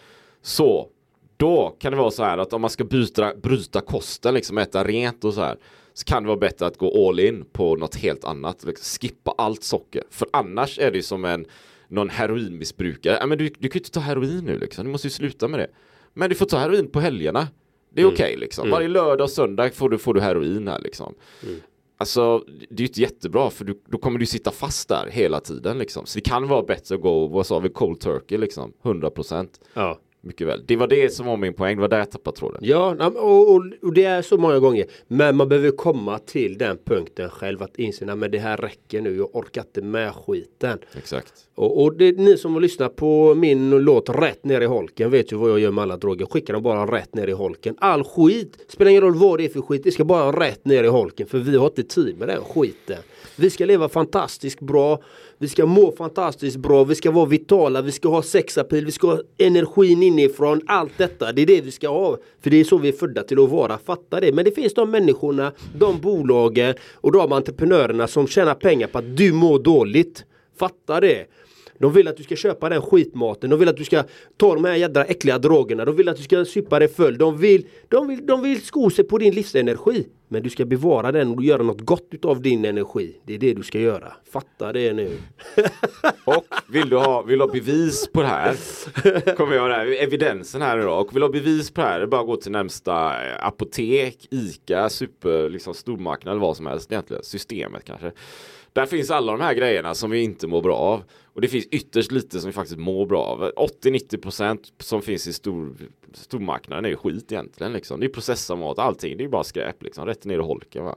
Så 0.41 0.89
då 1.37 1.75
kan 1.79 1.91
det 1.91 1.97
vara 1.97 2.11
så 2.11 2.23
här 2.23 2.37
att 2.37 2.53
om 2.53 2.61
man 2.61 2.69
ska 2.69 2.83
byta, 2.83 3.35
bryta 3.35 3.81
kosten, 3.81 4.33
liksom 4.33 4.57
äta 4.57 4.83
rent 4.83 5.23
och 5.23 5.33
så 5.33 5.41
här. 5.41 5.57
Så 5.93 6.05
kan 6.05 6.23
det 6.23 6.27
vara 6.27 6.39
bättre 6.39 6.65
att 6.65 6.77
gå 6.77 7.07
all 7.07 7.19
in 7.19 7.45
på 7.51 7.75
något 7.75 7.95
helt 7.95 8.23
annat. 8.23 8.63
Liksom 8.63 8.99
skippa 9.01 9.33
allt 9.37 9.63
socker. 9.63 10.03
För 10.09 10.27
annars 10.33 10.79
är 10.79 10.91
det 10.91 10.97
ju 10.97 11.03
som 11.03 11.25
en 11.25 11.45
någon 11.87 12.09
heroinmissbrukare. 12.09 13.17
Ja, 13.19 13.25
men 13.25 13.37
du, 13.37 13.43
du 13.43 13.69
kan 13.69 13.79
ju 13.79 13.79
inte 13.79 13.91
ta 13.91 13.99
heroin 13.99 14.45
nu 14.45 14.59
liksom. 14.59 14.85
Du 14.85 14.91
måste 14.91 15.07
ju 15.07 15.11
sluta 15.11 15.47
med 15.47 15.59
det. 15.59 15.67
Men 16.13 16.29
du 16.29 16.35
får 16.35 16.45
ta 16.45 16.57
heroin 16.57 16.87
på 16.87 16.99
helgerna. 16.99 17.47
Det 17.93 18.01
är 18.01 18.05
Mm. 18.05 18.13
okej 18.13 18.37
liksom. 18.37 18.69
Varje 18.69 18.87
lördag 18.87 19.25
och 19.25 19.29
söndag 19.29 19.69
får 19.75 19.89
du, 19.89 19.97
får 19.97 20.13
du 20.13 20.21
heroin 20.21 20.67
här 20.67 20.79
liksom. 20.79 21.13
Mm. 21.43 21.55
Alltså 21.97 22.43
det 22.69 22.75
är 22.75 22.79
ju 22.81 22.85
inte 22.87 23.01
jättebra 23.01 23.49
för 23.49 23.65
du, 23.65 23.81
då 23.89 23.97
kommer 23.97 24.19
du 24.19 24.25
sitta 24.25 24.51
fast 24.51 24.89
där 24.89 25.07
hela 25.11 25.39
tiden 25.39 25.77
liksom. 25.77 26.05
Så 26.05 26.17
det 26.17 26.21
kan 26.29 26.47
vara 26.47 26.63
bättre 26.63 26.95
att 26.95 27.01
gå, 27.01 27.27
vad 27.27 27.45
sa 27.45 27.59
vi, 27.59 27.69
cold 27.69 27.99
turkey 27.99 28.37
liksom. 28.37 28.73
100% 28.83 29.47
Ja. 29.73 29.99
mycket 30.21 30.47
väl. 30.47 30.63
Det 30.67 30.75
var 30.75 30.87
det 30.87 31.13
som 31.13 31.25
var 31.25 31.37
min 31.37 31.53
poäng, 31.53 31.75
det 31.75 31.81
var 31.81 31.87
där 31.89 31.97
jag 31.97 32.11
tappade 32.11 32.37
tråden. 32.37 32.59
Ja, 32.63 32.95
och, 33.15 33.51
och, 33.55 33.63
och 33.81 33.93
det 33.93 34.03
är 34.03 34.21
så 34.21 34.37
många 34.37 34.59
gånger. 34.59 34.85
Men 35.07 35.35
man 35.37 35.49
behöver 35.49 35.71
komma 35.71 36.19
till 36.19 36.57
den 36.57 36.77
punkten 36.85 37.29
själv 37.29 37.63
att 37.63 37.75
inse 37.79 38.11
att 38.11 38.17
men 38.17 38.31
det 38.31 38.39
här 38.39 38.57
räcker 38.57 39.01
nu. 39.01 39.15
Jag 39.17 39.35
orkar 39.35 39.61
inte 39.61 39.81
med 39.81 40.15
skiten. 40.15 40.79
Exakt. 40.97 41.33
Och, 41.61 41.83
och 41.83 41.93
det, 41.97 42.17
ni 42.17 42.37
som 42.37 42.53
har 42.53 42.61
lyssnat 42.61 42.95
på 42.95 43.35
min 43.35 43.69
låt 43.69 44.09
Rätt 44.09 44.45
ner 44.45 44.61
i 44.61 44.65
holken 44.65 45.11
vet 45.11 45.31
ju 45.31 45.35
vad 45.35 45.49
jag 45.49 45.59
gör 45.59 45.71
med 45.71 45.81
alla 45.81 45.97
droger. 45.97 46.25
Skickar 46.25 46.53
dem 46.53 46.63
bara 46.63 46.97
rätt 46.97 47.15
ner 47.15 47.27
i 47.27 47.31
holken. 47.31 47.75
All 47.79 48.03
skit, 48.03 48.57
spelar 48.67 48.91
ingen 48.91 49.03
roll 49.03 49.15
vad 49.15 49.39
det 49.39 49.45
är 49.45 49.49
för 49.49 49.61
skit, 49.61 49.81
det 49.83 49.91
ska 49.91 50.03
bara 50.03 50.39
rätt 50.39 50.65
ner 50.65 50.83
i 50.83 50.87
holken. 50.87 51.27
För 51.27 51.37
vi 51.37 51.57
har 51.57 51.65
inte 51.65 51.83
tid 51.83 52.17
med 52.17 52.27
den 52.27 52.43
skiten. 52.43 52.97
Vi 53.35 53.49
ska 53.49 53.65
leva 53.65 53.89
fantastiskt 53.89 54.59
bra. 54.59 55.01
Vi 55.37 55.47
ska 55.47 55.65
må 55.65 55.91
fantastiskt 55.91 56.57
bra. 56.57 56.83
Vi 56.83 56.95
ska 56.95 57.11
vara 57.11 57.25
vitala. 57.25 57.81
Vi 57.81 57.91
ska 57.91 58.09
ha 58.09 58.21
sexapil. 58.21 58.85
Vi 58.85 58.91
ska 58.91 59.07
ha 59.07 59.21
energin 59.37 60.03
inifrån. 60.03 60.61
Allt 60.67 60.97
detta. 60.97 61.31
Det 61.31 61.41
är 61.41 61.45
det 61.45 61.61
vi 61.61 61.71
ska 61.71 61.89
ha. 61.89 62.17
För 62.43 62.49
det 62.49 62.57
är 62.57 62.63
så 62.63 62.77
vi 62.77 62.87
är 62.87 62.93
födda 62.93 63.23
till 63.23 63.43
att 63.43 63.49
vara. 63.49 63.77
Fatta 63.77 64.19
det. 64.19 64.31
Men 64.31 64.45
det 64.45 64.51
finns 64.51 64.73
de 64.73 64.91
människorna, 64.91 65.51
de 65.79 65.99
bolagen 65.99 66.75
och 66.93 67.11
de 67.11 67.31
entreprenörerna 67.31 68.07
som 68.07 68.27
tjänar 68.27 68.53
pengar 68.53 68.87
på 68.87 68.97
att 68.97 69.17
du 69.17 69.33
mår 69.33 69.59
dåligt. 69.59 70.25
Fatta 70.57 70.99
det. 70.99 71.27
De 71.81 71.93
vill 71.93 72.07
att 72.07 72.17
du 72.17 72.23
ska 72.23 72.35
köpa 72.35 72.69
den 72.69 72.81
skitmaten. 72.81 73.49
De 73.49 73.59
vill 73.59 73.69
att 73.69 73.77
du 73.77 73.83
ska 73.83 74.03
ta 74.37 74.55
de 74.55 74.65
här 74.65 74.75
jädra 74.75 75.05
äckliga 75.05 75.37
drogerna. 75.37 75.85
De 75.85 75.95
vill 75.95 76.09
att 76.09 76.17
du 76.17 76.23
ska 76.23 76.45
supa 76.45 76.79
dig 76.79 76.87
full. 76.87 77.17
De 77.17 77.37
vill, 77.37 77.67
de 77.87 78.07
vill, 78.07 78.25
de 78.25 78.41
vill 78.41 78.61
sko 78.61 78.89
sig 78.89 79.05
på 79.05 79.17
din 79.17 79.33
livsenergi. 79.33 80.07
Men 80.27 80.43
du 80.43 80.49
ska 80.49 80.65
bevara 80.65 81.11
den 81.11 81.35
och 81.35 81.43
göra 81.43 81.63
något 81.63 81.81
gott 81.81 82.07
utav 82.11 82.41
din 82.41 82.65
energi. 82.65 83.21
Det 83.25 83.33
är 83.33 83.37
det 83.37 83.53
du 83.53 83.63
ska 83.63 83.79
göra. 83.79 84.13
Fatta 84.31 84.73
det 84.73 84.93
nu. 84.93 85.17
Och 86.25 86.45
vill 86.69 86.89
du 86.89 86.97
ha, 86.97 87.21
vill 87.21 87.39
du 87.39 87.45
ha 87.45 87.51
bevis 87.51 88.07
på 88.13 88.21
det 88.21 88.27
här? 88.27 88.55
Kommer 89.35 89.55
jag 89.55 89.69
här, 89.69 90.03
evidensen 90.03 90.61
här 90.61 90.79
idag. 90.79 91.01
Och 91.01 91.15
vill 91.15 91.19
du 91.19 91.25
ha 91.25 91.31
bevis 91.31 91.71
på 91.71 91.81
det 91.81 91.87
här, 91.87 91.99
det 91.99 92.05
är 92.05 92.07
bara 92.07 92.21
att 92.21 92.27
gå 92.27 92.35
till 92.35 92.51
närmsta 92.51 93.27
eh, 93.27 93.45
apotek, 93.45 94.27
ICA, 94.31 94.89
super, 94.89 95.49
liksom 95.49 95.73
stormarknad 95.73 96.31
eller 96.31 96.41
vad 96.41 96.57
som 96.57 96.65
helst 96.65 96.91
egentligen. 96.91 97.23
Systemet 97.23 97.83
kanske. 97.85 98.11
Där 98.73 98.85
finns 98.85 99.11
alla 99.11 99.31
de 99.31 99.41
här 99.41 99.53
grejerna 99.53 99.95
som 99.95 100.11
vi 100.11 100.23
inte 100.23 100.47
mår 100.47 100.61
bra 100.61 100.75
av. 100.75 101.03
Och 101.33 101.41
det 101.41 101.47
finns 101.47 101.65
ytterst 101.65 102.11
lite 102.11 102.39
som 102.39 102.49
vi 102.49 102.53
faktiskt 102.53 102.79
mår 102.79 103.05
bra 103.05 103.23
av. 103.23 103.51
80-90% 103.83 104.57
som 104.79 105.01
finns 105.01 105.27
i 105.27 105.33
stor, 105.33 105.75
stormarknaden 106.13 106.85
är 106.85 106.89
ju 106.89 106.95
skit 106.95 107.31
egentligen. 107.31 107.73
Liksom. 107.73 107.99
Det 107.99 108.05
är 108.05 108.09
processad 108.09 108.57
mat, 108.57 108.79
allting. 108.79 109.17
Det 109.17 109.23
är 109.23 109.27
bara 109.27 109.43
skräp 109.43 109.83
liksom. 109.83 110.05
Rätt 110.05 110.25
ner 110.25 110.39
i 110.39 110.41
holken. 110.41 110.85
Va? 110.85 110.95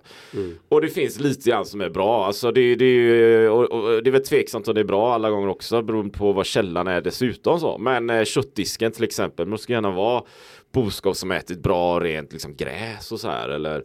Och 0.68 0.80
det 0.80 0.88
finns 0.88 1.20
lite 1.20 1.50
grann 1.50 1.66
som 1.66 1.80
är 1.80 1.90
bra. 1.90 2.26
Alltså 2.26 2.52
det, 2.52 2.74
det, 2.74 2.84
är 2.84 3.50
och, 3.50 3.64
och, 3.70 4.02
det 4.02 4.10
är 4.10 4.12
väl 4.12 4.24
tveksamt 4.24 4.68
om 4.68 4.74
det 4.74 4.80
är 4.80 4.84
bra 4.84 5.14
alla 5.14 5.30
gånger 5.30 5.48
också. 5.48 5.82
Beroende 5.82 6.18
på 6.18 6.32
vad 6.32 6.46
källan 6.46 6.86
är 6.86 7.00
dessutom. 7.00 7.60
Så. 7.60 7.78
Men 7.78 8.10
eh, 8.10 8.24
köttdisken 8.24 8.92
till 8.92 9.04
exempel. 9.04 9.46
Måste 9.46 9.72
gärna 9.72 9.90
vara 9.90 10.22
boskap 10.72 11.16
som 11.16 11.30
ätit 11.30 11.62
bra 11.62 12.00
rent 12.00 12.32
liksom, 12.32 12.56
gräs 12.56 13.12
och 13.12 13.20
så 13.20 13.28
här. 13.28 13.48
Eller 13.48 13.84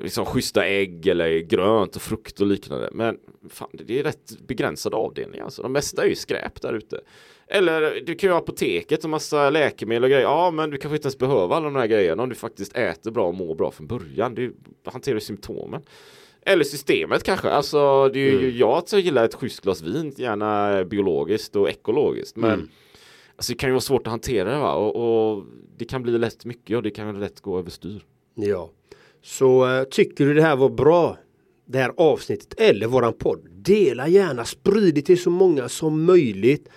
liksom 0.00 0.26
schyssta 0.26 0.66
ägg 0.66 1.06
eller 1.06 1.38
grönt 1.38 1.96
och 1.96 2.02
frukt 2.02 2.40
och 2.40 2.46
liknande. 2.46 2.88
Men 2.92 3.18
fan, 3.50 3.68
det 3.72 3.98
är 3.98 4.02
rätt 4.02 4.32
begränsad 4.46 4.94
avdelning. 4.94 5.40
Alltså. 5.40 5.62
De 5.62 5.72
mesta 5.86 6.04
är 6.04 6.08
ju 6.08 6.14
skräp 6.14 6.62
där 6.62 6.72
ute. 6.72 7.00
Eller 7.48 8.02
du 8.06 8.14
kan 8.14 8.28
ju 8.28 8.32
ha 8.32 8.38
apoteket 8.38 9.04
och 9.04 9.10
massa 9.10 9.50
läkemedel 9.50 10.04
och 10.04 10.10
grejer. 10.10 10.22
Ja, 10.22 10.50
men 10.50 10.70
du 10.70 10.76
kanske 10.76 10.96
inte 10.96 11.06
ens 11.06 11.18
behöver 11.18 11.56
alla 11.56 11.64
de 11.64 11.76
här 11.76 11.86
grejerna 11.86 12.22
om 12.22 12.28
du 12.28 12.34
faktiskt 12.34 12.76
äter 12.76 13.10
bra 13.10 13.28
och 13.28 13.34
mår 13.34 13.54
bra 13.54 13.70
från 13.70 13.86
början. 13.86 14.34
Du 14.34 14.56
hanterar 14.84 15.18
symptomen. 15.18 15.82
Eller 16.42 16.64
systemet 16.64 17.22
kanske. 17.22 17.48
Alltså, 17.48 18.08
det 18.08 18.18
är 18.18 18.40
ju, 18.40 18.50
jag 18.50 18.88
så 18.88 18.98
gillar 18.98 19.24
ett 19.24 19.34
schysst 19.34 19.60
glas 19.60 19.82
vin, 19.82 20.12
gärna 20.16 20.84
biologiskt 20.84 21.56
och 21.56 21.70
ekologiskt. 21.70 22.36
Men 22.36 22.70
alltså, 23.36 23.52
det 23.52 23.58
kan 23.58 23.68
ju 23.68 23.72
vara 23.72 23.80
svårt 23.80 24.06
att 24.06 24.10
hantera 24.10 24.52
det 24.52 24.58
va? 24.58 24.74
Och, 24.74 24.96
och 24.96 25.44
det 25.76 25.84
kan 25.84 26.02
bli 26.02 26.18
lätt 26.18 26.44
mycket 26.44 26.76
och 26.76 26.82
det 26.82 26.90
kan 26.90 27.20
lätt 27.20 27.40
gå 27.40 27.58
överstyr. 27.58 28.02
Ja. 28.34 28.70
Så 29.22 29.66
eh, 29.66 29.84
tycker 29.84 30.26
du 30.26 30.34
det 30.34 30.42
här 30.42 30.56
var 30.56 30.68
bra 30.68 31.16
det 31.66 31.78
här 31.78 31.92
avsnittet 31.96 32.60
eller 32.60 32.86
våran 32.86 33.12
podd. 33.12 33.48
Dela 33.66 34.08
gärna, 34.08 34.44
sprid 34.44 34.94
det 34.94 35.02
till 35.02 35.22
så 35.22 35.30
många 35.30 35.68
som 35.68 36.04
möjligt. 36.04 36.68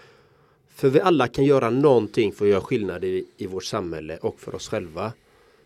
För 0.75 0.89
vi 0.89 1.02
alla 1.02 1.28
kan 1.28 1.45
göra 1.45 1.69
någonting 1.69 2.32
för 2.32 2.45
att 2.45 2.52
göra 2.52 2.62
skillnad 2.62 3.04
i, 3.04 3.25
i 3.38 3.47
vårt 3.47 3.63
samhälle 3.63 4.17
och 4.17 4.39
för 4.39 4.56
oss 4.56 4.67
själva. 4.67 5.13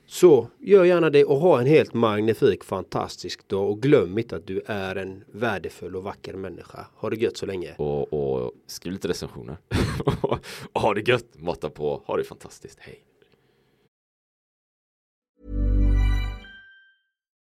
Så 0.06 0.48
gör 0.60 0.84
gärna 0.84 1.10
det 1.10 1.26
och 1.26 1.38
ha 1.38 1.60
en 1.60 1.66
helt 1.66 1.94
magnifik, 1.94 2.64
fantastisk 2.64 3.48
dag 3.48 3.70
och 3.70 3.82
glöm 3.82 4.18
inte 4.18 4.36
att 4.36 4.48
du 4.48 4.62
är 4.66 4.96
en 4.96 5.24
värdefull 5.32 5.96
och 5.96 6.04
vacker 6.04 6.34
människa. 6.34 6.86
Ha 6.96 7.10
det 7.10 7.16
gött 7.16 7.38
så 7.38 7.46
länge. 7.46 7.74
Och, 7.78 8.14
och 8.14 8.52
skriv 8.68 8.94
lite 8.94 9.08
recensioner. 9.08 9.58
och 10.22 10.40
ha 10.82 10.94
det 10.94 11.08
gött, 11.08 11.28
mata 11.36 11.70
på, 11.70 12.04
ha 12.06 12.18
det 12.18 12.24
fantastiskt, 12.24 12.80
hej. 12.80 13.00